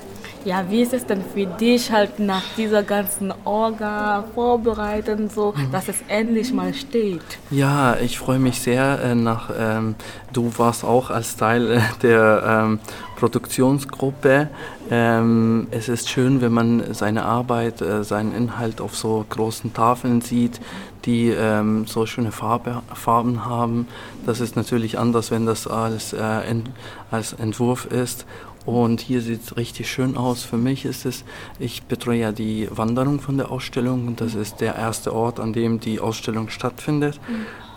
[0.44, 5.72] Ja, wie ist es denn für dich halt nach dieser ganzen Orga vorbereiten, so, Mhm.
[5.72, 7.22] dass es endlich mal steht?
[7.50, 9.94] Ja, ich freue mich sehr äh, nach, ähm,
[10.32, 12.78] du warst auch als Teil äh, der ähm,
[13.16, 14.48] Produktionsgruppe.
[14.90, 20.20] Ähm, es ist schön, wenn man seine Arbeit, äh, seinen Inhalt auf so großen Tafeln
[20.22, 20.60] sieht,
[21.04, 23.86] die ähm, so schöne Farbe, Farben haben.
[24.24, 26.64] Das ist natürlich anders, wenn das als, äh, in,
[27.10, 28.24] als Entwurf ist.
[28.68, 30.44] Und hier sieht es richtig schön aus.
[30.44, 31.24] Für mich ist es,
[31.58, 35.54] ich betreue ja die Wanderung von der Ausstellung und das ist der erste Ort, an
[35.54, 37.18] dem die Ausstellung stattfindet.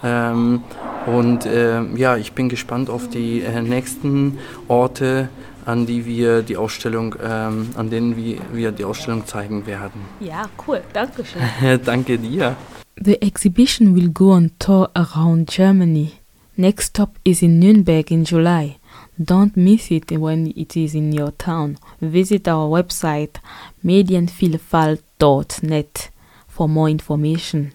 [0.04, 0.64] Ähm,
[1.06, 5.30] und ähm, ja, ich bin gespannt auf die äh, nächsten Orte,
[5.66, 10.02] an die wir die Ausstellung, ähm, an denen wir, wir die Ausstellung zeigen werden.
[10.20, 11.80] Ja, cool, danke schön.
[11.86, 12.58] Danke dir.
[13.00, 16.12] The exhibition will go on tour around Germany.
[16.58, 18.81] Next stop is in Nuremberg in July.
[19.20, 21.78] Don't miss it when it is in your town.
[22.00, 23.38] Visit our website
[23.84, 26.10] medienvielfalt.net
[26.48, 27.74] for more information.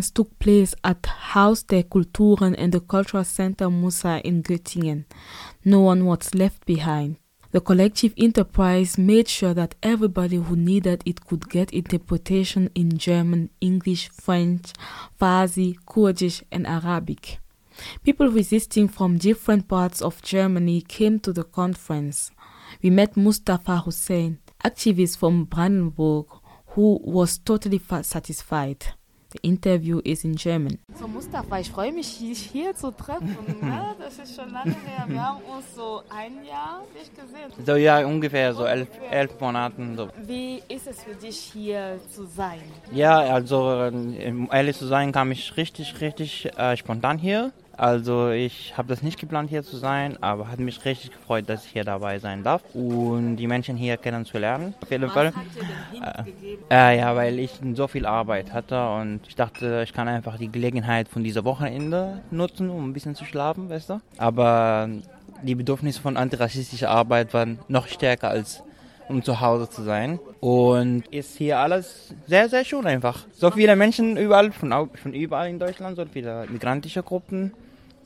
[0.00, 5.04] Conference took place at Haus der Kulturen and the Cultural Center Musa in Göttingen.
[5.64, 7.16] No one was left behind.
[7.52, 13.50] The collective enterprise made sure that everybody who needed it could get interpretation in German,
[13.60, 14.72] English, French,
[15.20, 17.38] Farsi, Kurdish, and Arabic.
[18.02, 22.30] People resisting from different parts of Germany came to the conference.
[22.82, 26.26] We met Mustafa Hussein, activist from Brandenburg,
[26.74, 28.94] who was totally satisfied.
[29.32, 30.78] The interview is in German.
[30.98, 33.36] So Mustafa, ich freue mich, dich hier zu treffen.
[33.60, 33.94] Ne?
[33.98, 35.04] Das ist schon lange her.
[35.06, 37.64] Wir haben uns so ein Jahr nicht gesehen.
[37.64, 39.96] So ja, ungefähr so elf, elf Monaten.
[39.96, 40.08] So.
[40.26, 42.60] Wie ist es für dich hier zu sein?
[42.90, 47.52] Ja, also äh, um ehrlich zu sein, kam ich richtig, richtig äh, spontan hier.
[47.80, 51.64] Also ich habe das nicht geplant hier zu sein, aber hat mich richtig gefreut, dass
[51.64, 54.74] ich hier dabei sein darf und die Menschen hier kennenzulernen.
[54.82, 55.32] Auf jeden Fall.
[56.68, 60.36] Äh, äh, ja, weil ich so viel Arbeit hatte und ich dachte, ich kann einfach
[60.36, 64.00] die Gelegenheit von dieser Wochenende nutzen, um ein bisschen zu schlafen, weißt du.
[64.18, 64.90] Aber
[65.42, 68.62] die Bedürfnisse von antirassistischer Arbeit waren noch stärker als
[69.08, 70.20] um zu Hause zu sein.
[70.40, 73.26] Und ist hier alles sehr, sehr schön einfach.
[73.32, 77.52] So viele Menschen überall, von, von überall in Deutschland, so viele migrantische Gruppen.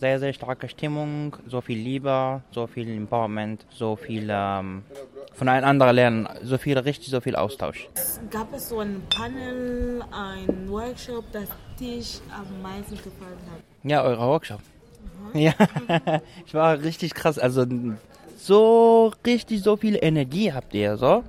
[0.05, 4.83] Sehr, sehr starke Stimmung, so viel Liebe, so viel Empowerment, so viel ähm,
[5.33, 7.89] voneinander lernen, so viel, richtig so viel Austausch.
[8.31, 11.49] Gab es so ein Panel, ein Workshop, das
[11.81, 13.63] dich am meisten gefallen hat?
[13.83, 14.61] Ja, euer Workshop.
[15.33, 15.55] Ja,
[16.47, 17.39] ich war richtig krass.
[17.39, 17.65] Also
[18.37, 21.25] so richtig so viel Energie habt ihr so.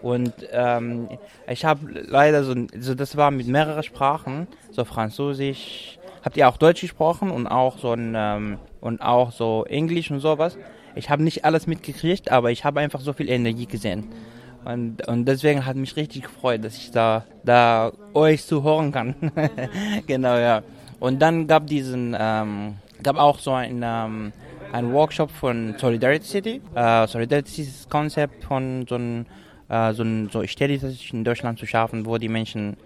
[0.00, 1.10] Und ähm,
[1.46, 5.98] ich habe leider so, so, das war mit mehreren Sprachen, so Französisch.
[6.24, 10.20] Habt ihr auch Deutsch gesprochen und auch so ein ähm, und auch so Englisch und
[10.20, 10.56] sowas.
[10.94, 14.06] Ich habe nicht alles mitgekriegt, aber ich habe einfach so viel Energie gesehen.
[14.64, 19.14] Und, und deswegen hat mich richtig gefreut, dass ich da, da euch zuhören kann.
[20.06, 20.62] genau, ja.
[21.00, 24.32] Und dann gab diesen, ähm, gab auch so ein, ähm,
[24.72, 26.62] ein Workshop von Solidarity City.
[26.74, 29.26] Äh, Solidarity City ist das Konzept von so ein,
[29.68, 32.78] äh, so ein so Städte in Deutschland zu schaffen, wo die Menschen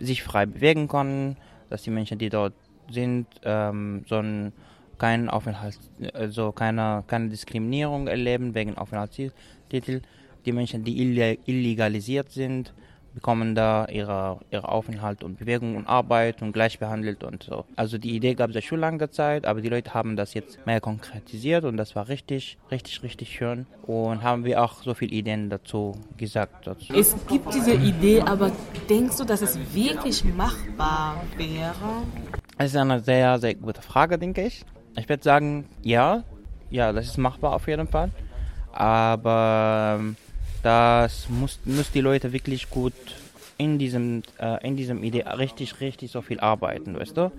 [0.00, 1.36] sich frei bewegen können,
[1.68, 2.54] dass die Menschen, die dort
[2.90, 4.52] sind, ähm, so ein,
[4.98, 10.02] kein also keine, keine Diskriminierung erleben wegen Aufenthaltstitel.
[10.44, 11.00] Die Menschen, die
[11.46, 12.72] illegalisiert sind,
[13.18, 17.64] bekommen da ihre, ihre Aufenthalt und Bewegung und Arbeit und gleich behandelt und so.
[17.74, 20.64] Also die Idee gab es ja schon lange Zeit, aber die Leute haben das jetzt
[20.66, 23.66] mehr konkretisiert und das war richtig, richtig, richtig schön.
[23.82, 26.66] Und haben wir auch so viele Ideen dazu gesagt.
[26.66, 26.92] Dazu.
[26.94, 28.52] Es gibt diese Idee, aber
[28.88, 32.04] denkst du, dass es wirklich machbar wäre?
[32.60, 34.64] Es ist eine sehr, sehr gute Frage, denke ich.
[34.96, 36.24] Ich würde sagen, ja,
[36.70, 38.10] ja, das ist machbar auf jeden Fall.
[38.72, 40.16] Aber ähm,
[40.64, 42.94] das muss, muss die Leute wirklich gut
[43.58, 47.30] in diesem, äh, in diesem Idee richtig, richtig so viel arbeiten, weißt du?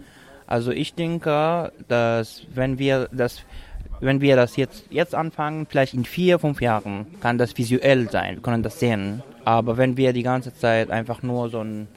[0.47, 3.41] Also ich denke, dass wenn wir das,
[3.99, 8.35] wenn wir das jetzt, jetzt anfangen, vielleicht in vier, fünf Jahren, kann das visuell sein,
[8.35, 9.21] wir können das sehen.
[9.43, 11.87] Aber wenn wir die ganze Zeit einfach nur so ein,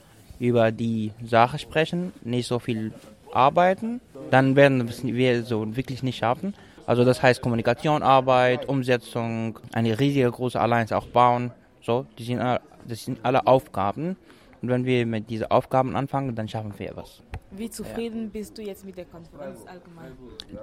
[0.42, 2.92] über die Sache sprechen, nicht so viel
[3.32, 4.00] arbeiten,
[4.32, 6.54] dann werden wir so wirklich nicht schaffen.
[6.84, 11.52] Also das heißt Kommunikation, Arbeit, Umsetzung, eine riesige große Allianz auch bauen.
[11.80, 14.16] So, die sind, das sind alle Aufgaben.
[14.60, 17.22] Und wenn wir mit diesen Aufgaben anfangen, dann schaffen wir was.
[17.52, 18.30] Wie zufrieden ja.
[18.32, 20.12] bist du jetzt mit der Konferenz allgemein?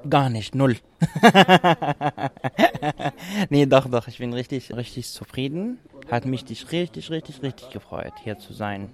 [0.10, 0.76] Gar nicht, null.
[3.50, 5.80] nee, doch, doch, ich bin richtig, richtig zufrieden.
[6.12, 8.90] Hat mich richtig, richtig, richtig gefreut, hier zu sein.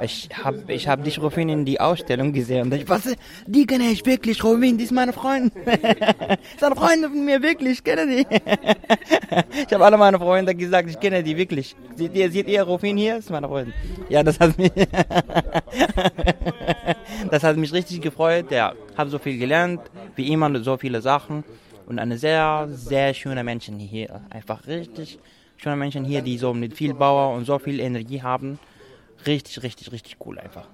[0.00, 3.02] Ich habe ich hab dich, Rufin, in die Ausstellung gesehen und ich was,
[3.46, 5.62] die kenne ich wirklich, Rufin, die ist meine Freundin.
[5.66, 8.26] ist eine Freundin von mir, wirklich, ich kenne die.
[9.66, 11.74] ich habe alle meine Freunde gesagt, ich kenne die wirklich.
[11.96, 13.18] Seht ihr, seht ihr Rufin hier?
[13.18, 13.74] ist meine Freundin.
[14.08, 14.72] Ja, das hat mich,
[17.30, 18.50] das hat mich richtig gefreut.
[18.50, 19.80] Ja, habe so viel gelernt,
[20.16, 21.44] wie immer so viele Sachen
[21.86, 24.20] und eine sehr, sehr schöne Menschen hier.
[24.30, 25.18] Einfach richtig
[25.56, 28.58] schöne Menschen hier, die so mit viel Bauer und so viel Energie haben.
[29.26, 30.68] Richtig, richtig, richtig cool einfach.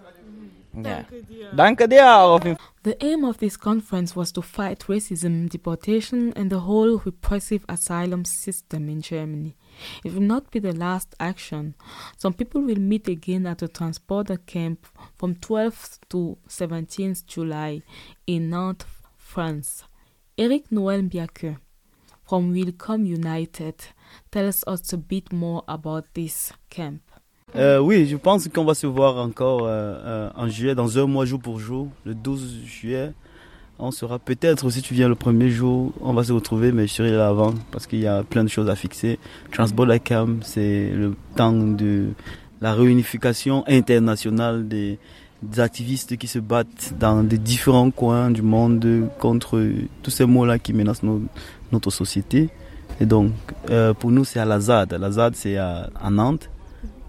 [0.72, 0.84] Mhm.
[0.84, 1.06] Yeah.
[1.54, 2.56] Danke dir.
[2.82, 8.24] The aim of this conference was to fight racism, deportation, and the whole repressive asylum
[8.24, 9.54] system in Germany.
[10.02, 11.74] It will not be the last action.
[12.16, 14.86] Some people will meet again at the transporter camp
[15.16, 17.82] from 12th to 17th July
[18.26, 18.86] in Nantes,
[19.16, 19.84] France.
[20.36, 21.56] Eric Noël Biaque
[22.24, 23.76] from Welcome United
[24.30, 27.02] tells us a bit more about this camp.
[27.56, 31.06] Euh, oui, je pense qu'on va se voir encore euh, euh, en juillet, dans un
[31.06, 33.12] mois jour pour jour, le 12 juillet.
[33.78, 36.92] On sera peut-être, si tu viens le premier jour, on va se retrouver, mais je
[36.92, 39.18] serai là avant parce qu'il y a plein de choses à fixer.
[39.52, 42.08] Transborder Camp, c'est le temps de
[42.60, 44.98] la réunification internationale des,
[45.42, 49.60] des, activistes qui se battent dans des différents coins du monde contre
[50.02, 51.22] tous ces mots-là qui menacent nos,
[51.72, 52.50] notre société.
[53.00, 53.32] Et donc,
[53.70, 54.94] euh, pour nous, c'est à la ZAD.
[54.94, 56.48] La ZAD, c'est à, à Nantes.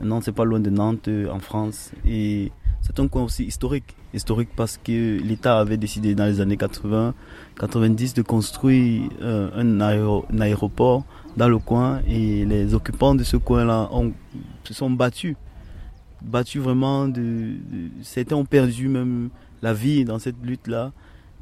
[0.01, 1.91] Nantes, c'est pas loin de Nantes, euh, en France.
[2.05, 3.95] Et c'est un coin aussi historique.
[4.13, 7.13] Historique parce que l'État avait décidé dans les années 80,
[7.59, 11.03] 90 de construire euh, un, aéro, un, aéroport
[11.35, 13.89] dans le coin et les occupants de ce coin-là
[14.63, 15.35] se sont battus.
[16.21, 17.07] Battus vraiment.
[17.07, 17.55] De,
[18.01, 19.29] certains ont perdu même
[19.61, 20.91] la vie dans cette lutte-là.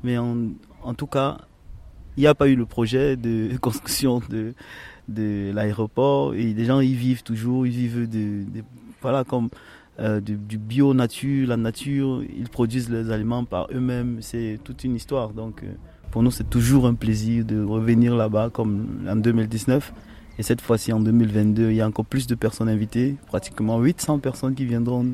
[0.03, 0.35] Mais en,
[0.81, 1.37] en tout cas,
[2.17, 4.53] il n'y a pas eu le projet de construction de,
[5.07, 8.63] de l'aéroport et les gens y vivent toujours, ils vivent de, de
[9.01, 9.49] voilà comme
[9.99, 14.83] euh, du, du, bio nature, la nature, ils produisent les aliments par eux-mêmes, c'est toute
[14.83, 15.29] une histoire.
[15.29, 15.67] Donc euh,
[16.11, 19.93] pour nous c'est toujours un plaisir de revenir là-bas comme en 2019
[20.39, 24.19] et cette fois-ci en 2022 il y a encore plus de personnes invitées, pratiquement 800
[24.19, 25.05] personnes qui viendront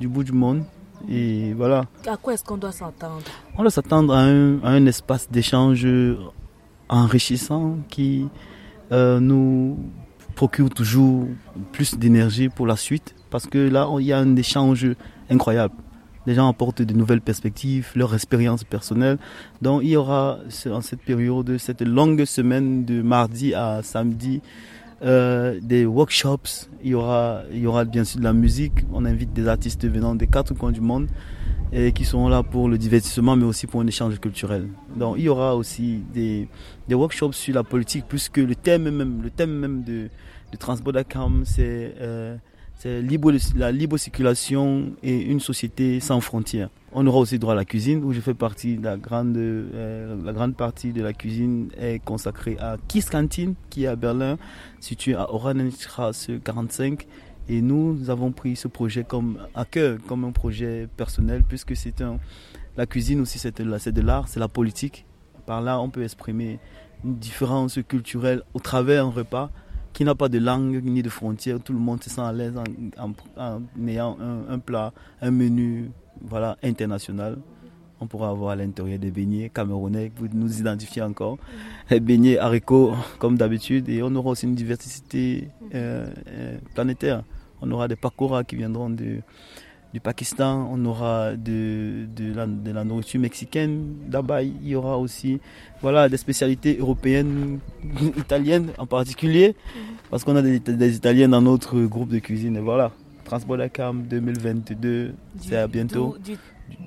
[0.00, 0.64] du bout du monde.
[1.08, 1.84] Et voilà.
[2.06, 3.22] À quoi est-ce qu'on doit s'attendre
[3.58, 5.86] On doit s'attendre à un espace d'échange
[6.88, 8.26] enrichissant qui,
[8.92, 9.78] euh, nous
[10.34, 11.26] procure toujours
[11.72, 14.86] plus d'énergie pour la suite parce que là, il y a un échange
[15.30, 15.74] incroyable.
[16.26, 19.18] Les gens apportent de nouvelles perspectives, leur expérience personnelle.
[19.60, 20.38] Donc il y aura
[20.70, 24.40] en cette période, cette longue semaine de mardi à samedi,
[25.02, 26.68] euh, des workshops.
[26.82, 28.72] Il y aura, il y aura bien sûr de la musique.
[28.92, 31.08] On invite des artistes venant des quatre coins du monde
[31.94, 34.68] qui sont là pour le divertissement, mais aussi pour un échange culturel.
[34.96, 36.48] Donc, il y aura aussi des,
[36.88, 40.08] des workshops sur la politique, puisque le thème même, le thème même de,
[40.52, 40.58] de
[41.44, 42.36] c'est euh,
[43.56, 46.68] la libre circulation et une société sans frontières.
[46.92, 50.16] On aura aussi droit à la cuisine, où je fais partie de la grande, euh,
[50.24, 54.38] la grande partie de la cuisine est consacrée à Kiss Canteen, qui est à Berlin,
[54.80, 57.06] situé à Oranenstrasse 45.
[57.48, 62.00] Et nous, avons pris ce projet comme à cœur, comme un projet personnel, puisque c'est
[62.00, 62.18] un,
[62.76, 65.06] la cuisine aussi, c'est de l'art, c'est la politique.
[65.46, 66.58] Par là, on peut exprimer
[67.04, 69.50] une différence culturelle au travers un repas
[69.92, 71.60] qui n'a pas de langue ni de frontières.
[71.60, 74.18] Tout le monde se sent à l'aise en, ayant
[74.48, 75.90] un, plat, un menu
[76.20, 77.38] voilà, international.
[78.00, 81.38] On pourra avoir à l'intérieur des beignets camerounais pour nous identifier encore.
[81.90, 83.88] Les beignets haricots, comme d'habitude.
[83.88, 87.22] Et on aura aussi une diversité euh, euh, planétaire.
[87.64, 89.22] On aura des pakoras qui viendront du
[90.02, 90.68] Pakistan.
[90.72, 93.94] On aura de, de, la, de la nourriture mexicaine.
[94.10, 95.40] Là-bas, il y aura aussi
[95.80, 97.60] voilà, des spécialités européennes,
[98.16, 99.54] italiennes en particulier.
[100.10, 102.56] Parce qu'on a des, des Italiens dans notre groupe de cuisine.
[102.56, 102.90] Et voilà.
[103.24, 106.16] Transport Cam 2022, c'est à bientôt.
[106.24, 106.36] du-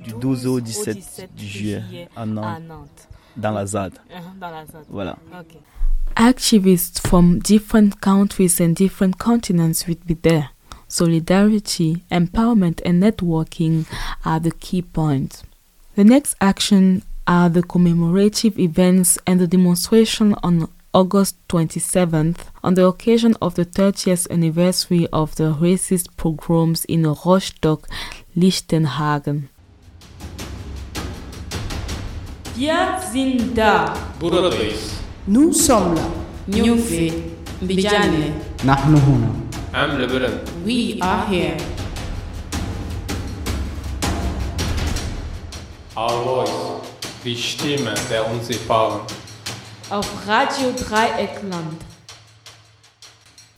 [0.04, 3.08] Du 12 au 17, juillet à Nantes,
[3.38, 3.94] dans la ZAD.
[3.94, 4.84] Uh-huh, dans la ZAD.
[4.90, 5.18] Voilà.
[5.40, 5.60] Okay.
[6.16, 10.50] Activists from different countries and different continents will be there.
[10.88, 13.86] solidarity, empowerment, and networking
[14.26, 15.44] are the key points.
[15.96, 22.86] The next action are the commemorative events and the demonstration on August 27th on the
[22.86, 27.88] occasion of the 30th anniversary of the racist pogroms in Rostock,
[28.36, 29.50] Lichtenhagen.
[32.56, 33.94] Wir sind da.
[34.20, 34.94] Buradayız.
[35.28, 36.00] Nous sommes
[38.64, 38.78] là.
[39.74, 40.40] Am Lebanon.
[40.66, 41.58] we are here.
[45.96, 46.88] Our voice.
[47.26, 49.02] Die Stimme der Unsichtbaren.
[49.90, 51.84] Auf Radio Dreieckland.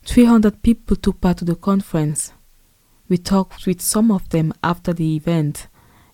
[0.05, 2.34] 300 people took part to the conference.
[3.07, 5.70] We talked with some of them after the event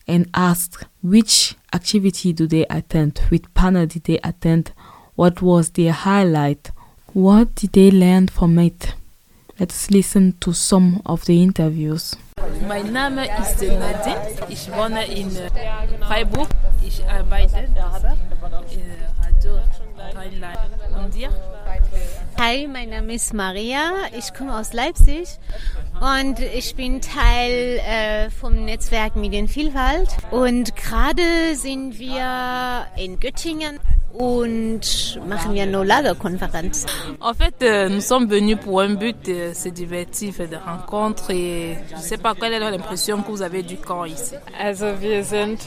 [0.07, 4.73] and asked which activity do they attend, which panel did they attend,
[5.15, 6.71] what was their highlight,
[7.13, 8.93] what did they learn from it.
[9.57, 12.17] Let's listen to some of the interviews.
[12.67, 14.19] Mein Name ist Nadine.
[14.49, 15.31] Ich wohne in
[16.01, 16.49] Freiburg.
[16.85, 17.73] Ich arbeite in
[19.23, 19.59] Radio
[20.13, 20.57] Rheinland.
[21.01, 21.29] Und dir?
[22.37, 23.93] Hi, mein Name ist Maria.
[24.17, 25.39] Ich komme aus Leipzig
[26.01, 30.09] und ich bin Teil äh, vom Netzwerk Medienvielfalt.
[30.31, 33.79] Und gerade sind wir in Göttingen
[34.17, 36.85] und machen wir eine Lagerkonferenz.
[37.19, 41.31] En fait, euh, nous sommes venus pour un but, euh, se divertir, faire des rencontres
[41.31, 44.35] et je ne sais pas quelle est l'impression que vous avez du camp ici.
[44.59, 45.59] Also wir sind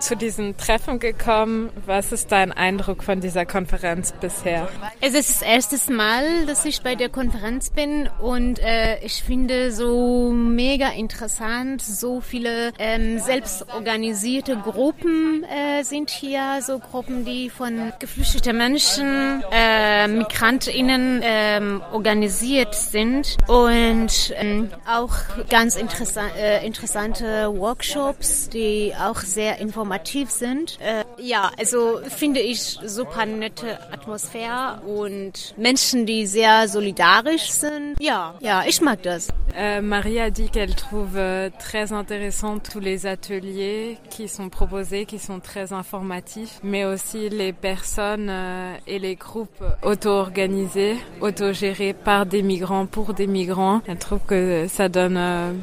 [0.00, 1.70] zu diesem Treffen gekommen.
[1.86, 4.68] Was ist dein Eindruck von dieser Konferenz bisher?
[5.00, 9.72] Es ist das erste Mal, dass ich bei der Konferenz bin und äh, ich finde
[9.72, 17.77] so mega interessant, so viele ähm, selbstorganisierte Gruppen äh, sind hier, so Gruppen, die von
[17.98, 25.14] geflüchteten Menschen, äh, MigrantInnen ähm, organisiert sind und ähm, auch
[25.48, 30.78] ganz interessa äh, interessante Workshops, die auch sehr informativ sind.
[30.80, 37.96] Äh, ja, also finde ich super nette Atmosphäre und Menschen, die sehr solidarisch sind.
[38.00, 39.28] Ja, ja, ich mag das.
[39.56, 45.18] Euh, Maria dit qu'elle trouve euh, très intéressant tous les ateliers qui sont proposés, qui
[45.18, 52.42] sont très informatifs, mais aussi les personnes euh, et les groupes auto-organisés, autogérés par des
[52.42, 53.80] migrants pour des migrants.
[53.86, 55.18] Elle trouve que ça donne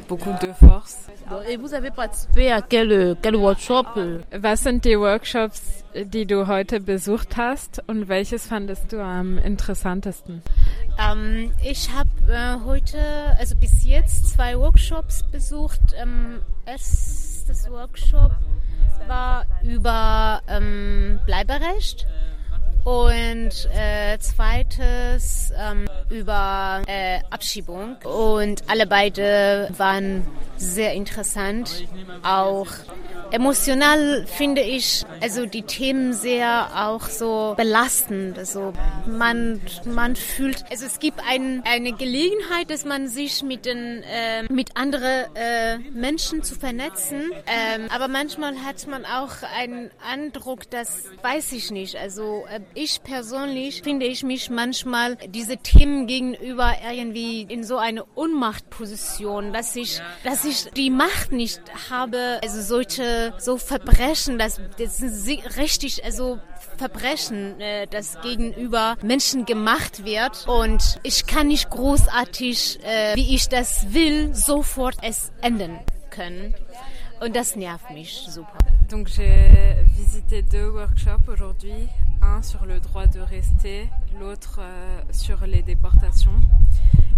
[0.09, 1.07] beaucoup de force.
[1.49, 3.85] Et vous avez participé à quel, quel workshop
[4.55, 10.41] sind die Workshops, die du heute besucht hast und welches fandest du am interessantesten?
[10.99, 12.97] Ähm, ich habe äh, heute,
[13.39, 15.81] also bis jetzt, zwei Workshops besucht.
[15.97, 18.31] Ähm, erstes Workshop
[19.07, 22.07] war über ähm, Bleiberecht
[22.85, 27.97] und äh, zweites ähm, über äh, Abschiebung.
[28.03, 30.25] Und alle beide waren
[30.57, 31.87] sehr interessant.
[32.23, 32.67] Auch
[33.31, 38.37] emotional finde ich also die Themen sehr auch so belastend.
[38.37, 38.73] Also
[39.05, 44.43] man man fühlt, also es gibt ein, eine Gelegenheit, dass man sich mit den äh,
[44.49, 47.31] mit anderen äh, Menschen zu vernetzen.
[47.47, 51.97] Ähm, aber manchmal hat man auch einen Eindruck, das weiß ich nicht.
[51.97, 58.03] Also äh, ich persönlich finde ich mich manchmal diese Themen gegenüber irgendwie in so eine
[58.15, 64.97] Ohnmachtposition, dass ich, dass ich die Macht nicht habe, also solche so Verbrechen, das, das
[64.97, 66.39] sind richtig, also
[66.77, 73.47] Verbrechen, äh, das gegenüber Menschen gemacht wird und ich kann nicht großartig, äh, wie ich
[73.47, 76.53] das will, sofort es ändern können.
[77.21, 78.57] Und das nervt mich super.
[78.89, 81.89] Donc j'ai visité deux workshops aujourd'hui,
[82.41, 86.39] sur le droit de rester, l'autre euh, sur les déportations.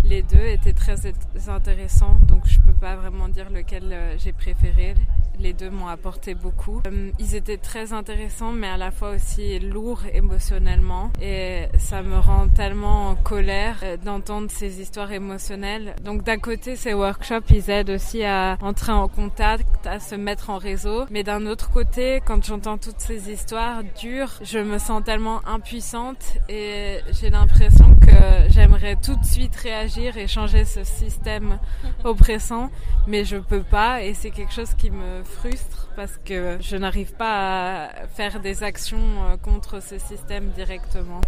[0.03, 4.31] Les deux étaient très int- intéressants, donc je peux pas vraiment dire lequel euh, j'ai
[4.33, 4.95] préféré.
[5.39, 6.81] Les deux m'ont apporté beaucoup.
[6.87, 11.11] Euh, ils étaient très intéressants, mais à la fois aussi lourds émotionnellement.
[11.21, 15.95] Et ça me rend tellement en colère euh, d'entendre ces histoires émotionnelles.
[16.03, 20.49] Donc d'un côté, ces workshops, ils aident aussi à entrer en contact, à se mettre
[20.49, 21.05] en réseau.
[21.11, 26.37] Mais d'un autre côté, quand j'entends toutes ces histoires dures, je me sens tellement impuissante
[26.49, 31.59] et j'ai l'impression que j'aimerais tout de suite réagir et changer ce système
[32.03, 32.69] oppressant,
[33.07, 37.13] mais je peux pas et c'est quelque chose qui me frustre parce que je n'arrive
[37.13, 41.21] pas à faire des actions euh, contre ce système directement.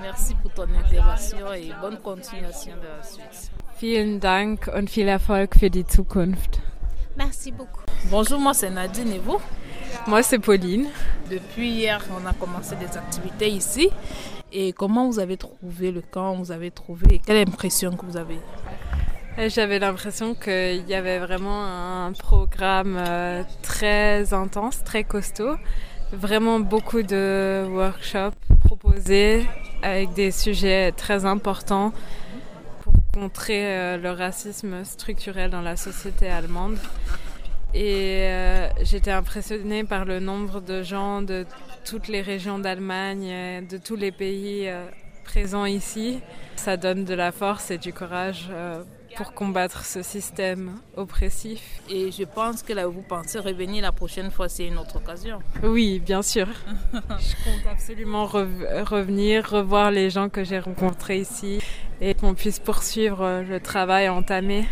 [0.00, 3.50] Merci pour ton intervention et bonne continuation de la suite.
[3.80, 6.60] Vielen Dank und viel Erfolg für die Zukunft.
[7.16, 7.82] Merci beaucoup.
[8.10, 9.40] Bonjour, moi c'est Nadine et vous?
[10.06, 10.86] Moi c'est Pauline.
[11.30, 13.90] Depuis hier, on a commencé des activités ici.
[14.52, 16.34] Et comment vous avez trouvé le camp?
[16.36, 18.38] Vous avez trouvé quelle impression que vous avez?
[19.38, 25.56] J'avais l'impression qu'il y avait vraiment un programme euh, très intense, très costaud.
[26.10, 28.34] Vraiment beaucoup de workshops
[28.64, 29.46] proposés
[29.82, 31.92] avec des sujets très importants
[32.80, 36.78] pour contrer euh, le racisme structurel dans la société allemande.
[37.74, 41.44] Et euh, j'étais impressionnée par le nombre de gens de
[41.84, 44.70] toutes les régions d'Allemagne, de tous les pays
[45.24, 46.20] présents ici.
[46.56, 48.48] Ça donne de la force et du courage
[49.16, 51.80] pour combattre ce système oppressif.
[51.88, 54.96] Et je pense que là où vous pensez revenir la prochaine fois, c'est une autre
[54.96, 55.38] occasion.
[55.62, 56.46] Oui, bien sûr.
[56.92, 56.98] je
[57.44, 61.60] compte absolument re- revenir, revoir les gens que j'ai rencontrés ici
[62.00, 64.66] et qu'on puisse poursuivre le travail entamé.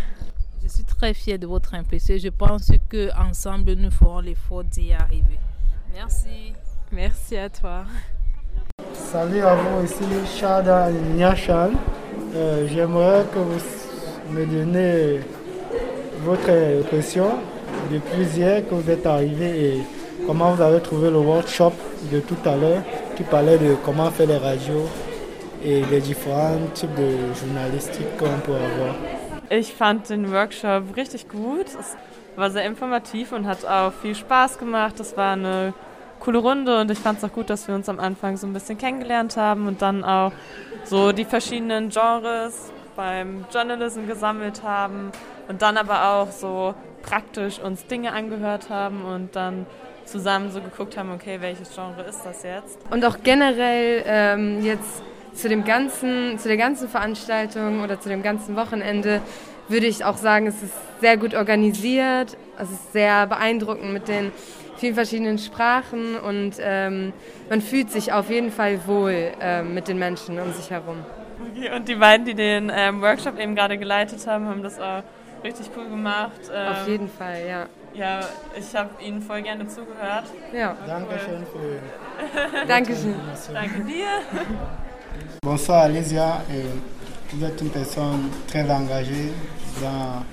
[0.62, 2.16] Je suis très fière de votre impression.
[2.18, 5.38] Je pense que ensemble nous ferons l'effort d'y arriver.
[5.94, 6.52] Merci.
[6.92, 7.84] Merci à toi.
[8.92, 10.04] Salut à vous, ici
[10.38, 11.72] Shada Nyachal.
[12.34, 13.58] Euh, J'aimerais que vous
[14.30, 15.20] me donniez
[16.24, 17.38] votre impression
[17.90, 19.82] depuis hier que vous êtes arrivé et
[20.26, 21.72] comment vous avez trouvé le workshop
[22.10, 22.82] de tout à l'heure
[23.16, 24.88] qui parlait de comment faire les radios
[25.62, 28.94] et les différents types de journalistique qu'on peut avoir.
[29.50, 31.66] Ich fand den Workshop richtig gut.
[31.66, 31.96] Es
[32.36, 34.98] war sehr informativ und hat auch viel Spaß gemacht.
[35.00, 35.74] Es war eine
[36.18, 38.52] coole Runde und ich fand es auch gut, dass wir uns am Anfang so ein
[38.52, 40.32] bisschen kennengelernt haben und dann auch
[40.84, 45.10] so die verschiedenen Genres beim Journalism gesammelt haben
[45.48, 49.66] und dann aber auch so praktisch uns Dinge angehört haben und dann
[50.04, 52.78] zusammen so geguckt haben, okay, welches Genre ist das jetzt?
[52.90, 58.22] Und auch generell ähm, jetzt zu dem ganzen, zu der ganzen Veranstaltung oder zu dem
[58.22, 59.20] ganzen Wochenende
[59.68, 62.36] würde ich auch sagen, es ist sehr gut organisiert.
[62.58, 64.30] Es ist sehr beeindruckend mit den
[64.76, 67.12] vielen verschiedenen Sprachen und ähm,
[67.48, 70.98] man fühlt sich auf jeden Fall wohl ähm, mit den Menschen um sich herum.
[71.40, 75.02] Okay, und die beiden, die den ähm, Workshop eben gerade geleitet haben, haben das auch
[75.42, 76.32] richtig cool gemacht.
[76.52, 77.66] Ähm, Auf jeden Fall, ja.
[77.94, 78.20] Ja,
[78.58, 80.24] ich habe Ihnen voll gerne zugehört.
[80.52, 80.76] Ja.
[80.86, 83.14] Dankeschön für Dankeschön.
[83.52, 84.06] Danke dir.
[85.44, 86.42] Bonsoir Alicia,
[87.30, 89.32] vous êtes une personne très engagée
[89.80, 90.24] dans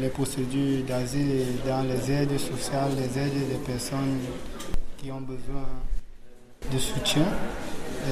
[0.00, 4.20] les procédures d'asile et dans les aides sociales, les aides des personnes
[4.98, 5.64] qui ont besoin
[6.72, 7.26] de soutien,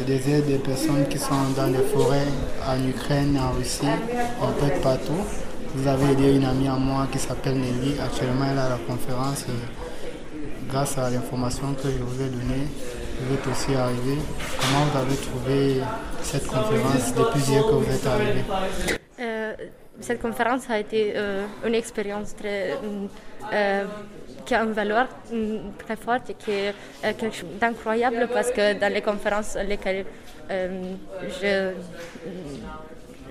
[0.07, 2.27] des aides des personnes qui sont dans les forêts
[2.67, 3.87] en Ukraine, en Russie,
[4.61, 5.25] peu de partout.
[5.75, 7.95] Vous avez aidé une amie à moi qui s'appelle Nelly.
[8.01, 9.43] Actuellement, elle est à la conférence.
[9.43, 12.67] Et grâce à l'information que je vous ai donnée,
[13.21, 14.17] vous êtes aussi arrivé.
[14.61, 15.81] Comment vous avez trouvé
[16.23, 18.45] cette conférence depuis hier que vous êtes arrivé?
[19.21, 19.55] Euh,
[20.01, 22.79] cette conférence a été euh, une expérience très,
[23.53, 23.85] euh,
[24.49, 28.51] qui a une valeur mm, très forte et qui est euh, quelque chose d'incroyable parce
[28.51, 30.07] que dans les conférences lesquelles
[30.51, 30.95] euh,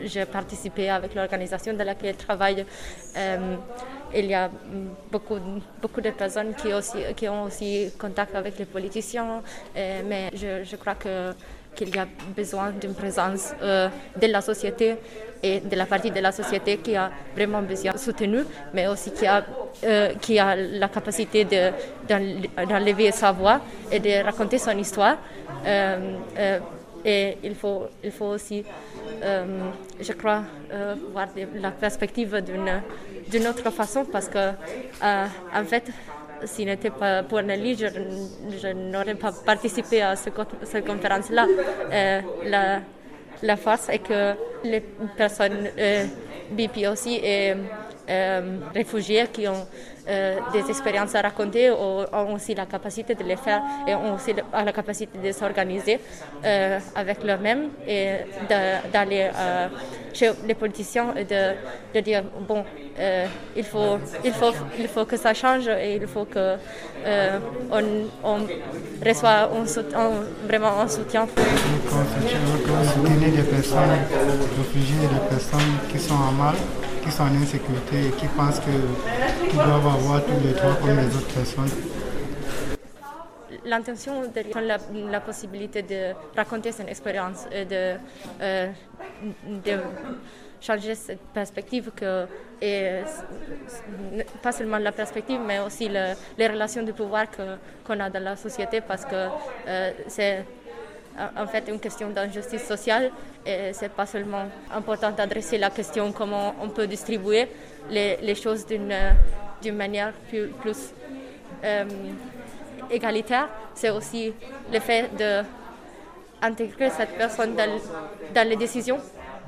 [0.04, 2.64] j'ai participé avec l'organisation dans laquelle je travaille,
[3.18, 3.56] euh,
[4.14, 4.50] il y a
[5.12, 5.40] beaucoup,
[5.82, 9.42] beaucoup de personnes qui, aussi, qui ont aussi contact avec les politiciens,
[9.76, 11.32] euh, mais je, je crois que
[11.78, 13.88] qu'il y a besoin d'une présence euh,
[14.20, 14.96] de la société
[15.44, 18.40] et de la partie de la société qui a vraiment besoin de soutenu,
[18.74, 19.46] mais aussi qui a,
[19.84, 21.72] euh, qui a la capacité de,
[22.66, 23.62] d'enlever sa voix
[23.92, 25.18] et de raconter son histoire.
[25.66, 26.60] Euh,
[27.06, 28.66] et il faut, il faut aussi,
[29.22, 30.42] je crois,
[31.14, 34.50] voir la perspective d'une, autre façon parce que,
[35.02, 35.86] en fait,
[36.46, 37.88] s'il n'était pas pour Nelly, je,
[38.62, 40.30] je n'aurais pas participé à ce
[40.64, 41.46] cette conférence-là.
[41.92, 42.22] Euh,
[43.44, 44.34] la, force est que
[44.64, 44.82] les
[45.16, 46.06] personnes euh,
[46.52, 47.54] BP aussi et
[48.74, 49.68] réfugiés qui ont
[50.10, 54.34] euh, des expériences à raconter ont, aussi la capacité de les faire et ont aussi
[54.34, 56.00] la, capacité de s'organiser
[56.46, 58.12] euh, avec eux-mêmes et
[58.94, 59.68] d'aller euh,
[60.14, 62.64] chez les politiciens et de, dire bon,
[63.56, 66.56] il, faut, il, faut, il faut que ça change et il faut que
[67.72, 67.84] on,
[68.24, 68.38] on
[69.06, 71.28] reçoit un sout- un- vraiment un soutien.
[73.36, 73.98] des personnes
[74.58, 75.60] réfugiées, des personnes
[75.92, 76.56] qui sont en mal,
[77.08, 81.16] qui sont en insécurité et qui pensent qu'ils doivent avoir tous les droits comme les
[81.16, 81.70] autres personnes.
[83.66, 84.78] L'intention de la,
[85.12, 87.96] la possibilité de raconter son expérience et de,
[88.42, 88.68] euh,
[89.66, 89.78] de
[90.60, 92.26] changer cette perspective que,
[92.62, 93.02] et
[94.42, 97.26] pas seulement la perspective mais aussi le- les relations de pouvoir
[97.86, 99.28] qu'on a dans la société parce que
[99.68, 100.46] euh, c'est
[101.36, 103.12] en fait une question d'injustice sociale
[103.46, 107.48] et c'est pas seulement important d'adresser la question comment on peut distribuer
[107.90, 110.94] les, choses d'une manière plus,
[111.64, 111.86] euh,
[112.92, 114.34] égalitaire, c'est aussi
[114.72, 115.10] le fait
[116.42, 119.00] d'intégrer cette personne dans, les décisions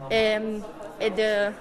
[0.09, 0.37] et,
[0.99, 1.51] de,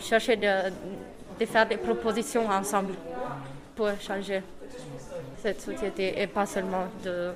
[0.00, 2.94] chercher de faire des propositions ensemble
[3.76, 4.42] pour changer
[5.42, 7.32] cette société et pas seulement de,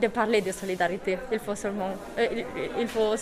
[0.00, 1.18] de parler de solidarité.
[1.32, 2.42] Il faut, seulement, euh,
[2.78, 3.14] il, faut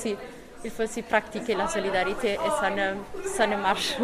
[0.83, 3.95] aussi pratiquer la solidarité et ça ne, marche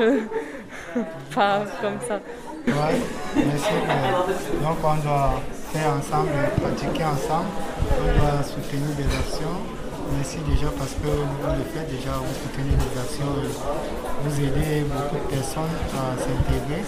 [1.35, 2.21] pas comme ça.
[2.67, 3.69] Merci.
[3.89, 5.41] euh, Donc on doit
[5.73, 6.31] faire ensemble,
[6.61, 7.49] pratiquer ensemble,
[7.99, 9.80] on doit soutenir des actions.
[10.17, 14.81] Merci déjà parce que vous le faites déjà, vous soutenez des actions, euh, vous aidez
[14.83, 16.83] beaucoup de personnes à s'intégrer.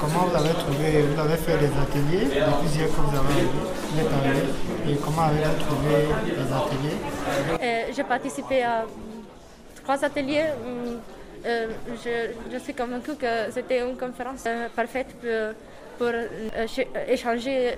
[0.00, 4.90] Comment vous avez trouvé, vous avez fait des ateliers depuis que vous avez vous.
[4.90, 6.98] Et comment avez-vous trouvé les ateliers?
[7.62, 8.84] Euh, J'ai participé à
[9.82, 10.46] trois ateliers.
[10.64, 10.98] Hum,
[11.46, 11.66] euh,
[12.52, 15.28] je, suis convaincue que c'était une conférence euh, parfaite pour,
[15.98, 17.72] pour euh, ch- échanger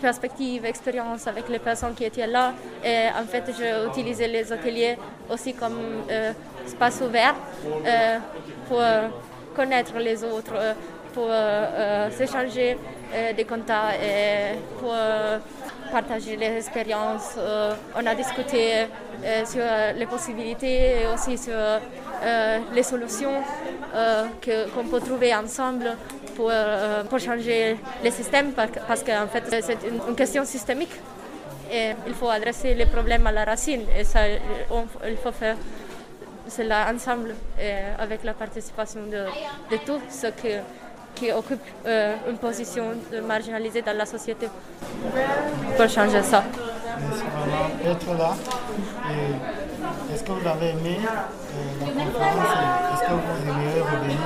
[0.00, 2.52] perspectives, expériences avec les personnes qui étaient là.
[3.18, 4.96] En fait, j'ai utilisé les ateliers
[5.30, 6.32] aussi comme euh,
[6.66, 7.34] espace ouvert
[7.86, 8.18] euh,
[8.68, 9.08] pour euh,
[9.54, 10.54] connaître les autres,
[11.12, 12.76] pour euh, s'échanger
[13.36, 14.92] des contacts et pour
[15.92, 17.36] partager les expériences.
[17.96, 18.88] On a discuté
[19.44, 19.62] sur
[19.94, 21.54] les possibilités et aussi sur
[22.74, 23.40] les solutions
[24.44, 25.96] qu'on peut trouver ensemble
[26.34, 30.92] pour, euh, pour changer les systèmes par- parce qu'en fait c'est une, question systémique
[31.72, 35.56] et il faut adresser les problèmes à la racine et ça, il faut faire
[36.48, 37.34] cela ensemble
[37.98, 39.26] avec la participation de,
[39.86, 40.32] tous ceux
[41.16, 42.84] qui, occupent euh, une position
[43.26, 44.48] marginalisée dans la société
[45.76, 46.44] pour changer ça.
[47.00, 47.22] Merci
[47.84, 48.34] d'être là.
[50.12, 52.54] Est-ce que vous avez aimé euh, conférence
[52.92, 54.18] Est-ce que vous revenir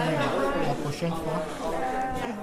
[0.67, 1.43] la prochaine fois?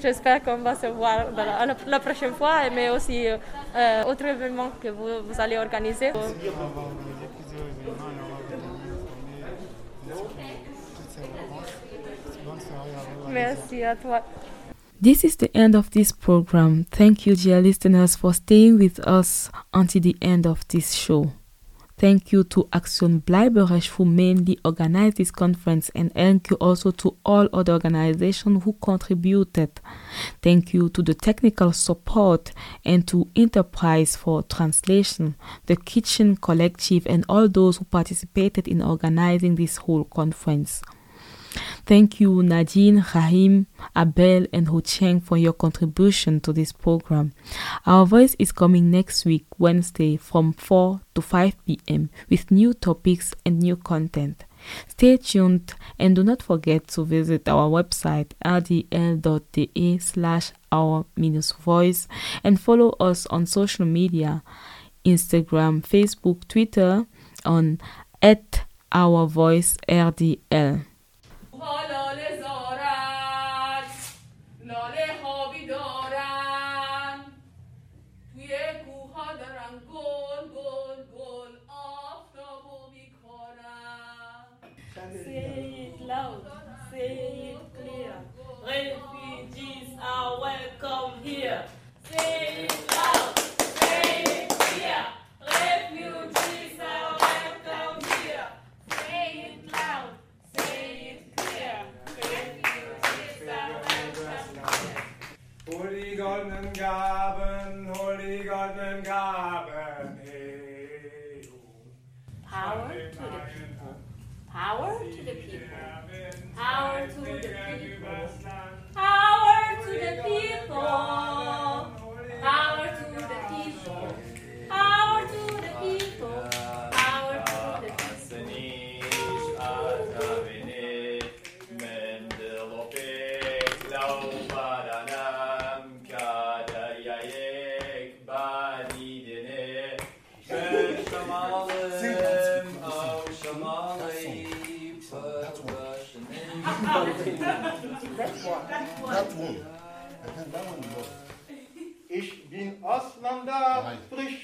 [0.00, 4.88] j'espère qu'on va se voir la, la- prochaine fois, mais aussi euh, autres événements que
[4.88, 6.12] vous, vous allez organiser.
[13.28, 14.22] Merci à toi.
[15.02, 16.84] This is the end of this program.
[16.90, 21.32] Thank you, dear listeners, for staying with us until the end of this show.
[22.02, 27.16] Thank you to Action Bleiberecht who mainly organized this conference and thank you also to
[27.24, 29.80] all other organizations who contributed.
[30.42, 32.50] Thank you to the technical support
[32.84, 35.36] and to Enterprise for Translation,
[35.66, 40.82] the Kitchen Collective and all those who participated in organizing this whole conference.
[41.84, 47.32] Thank you, Nadine, Rahim, Abel, and Ho Cheng for your contribution to this program.
[47.86, 52.10] Our voice is coming next week, Wednesday, from 4 to 5 p.m.
[52.30, 54.44] with new topics and new content.
[54.86, 62.06] Stay tuned and do not forget to visit our website rdl.de slash our minus voice
[62.44, 64.42] and follow us on social media
[65.04, 67.06] Instagram, Facebook, Twitter
[67.44, 67.80] on
[68.22, 70.84] at our voice RDL
[71.62, 71.91] fall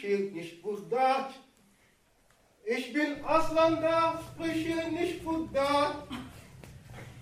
[0.08, 1.34] spreche nicht Kurdat.
[2.64, 6.08] Ich bin Ausländer, spreche nicht Kurdat.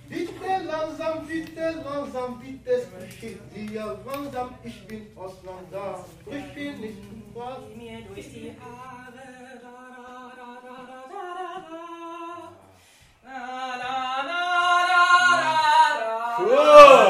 [0.08, 6.98] Bitte langsam, bitte langsam, bitte sprich dir langsam, ich bin Ausländer, sprich nicht
[7.34, 7.56] was.
[16.38, 17.05] Da, da,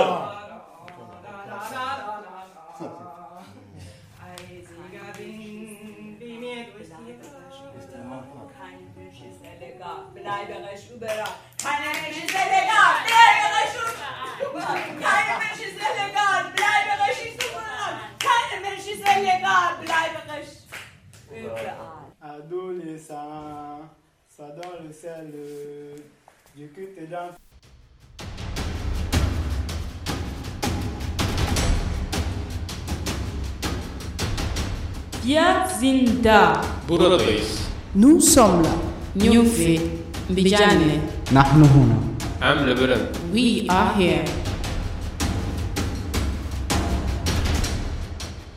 [36.88, 37.68] Buradayız.
[37.94, 38.70] Nous sommes là.
[43.34, 44.45] We are here.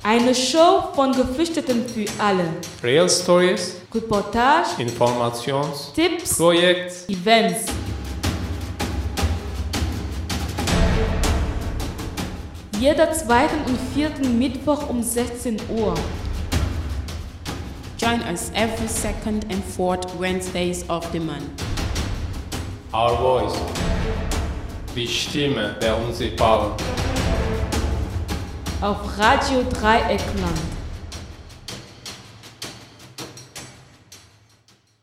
[0.02, 2.46] Eine Show von Geflüchteten für alle.
[2.82, 7.10] Real Stories, Reportage, Informations, Tipps, Projekt.
[7.10, 7.66] Events.
[12.80, 15.94] Jeder zweiten und vierten Mittwoch um 16 Uhr.
[17.98, 21.62] Join us every second and fourth Wednesdays of the month.
[22.94, 23.60] Our Voice.
[24.96, 26.72] Die Stimme der Unsichtbaren.
[28.82, 30.79] Auf Radio Dreieckland.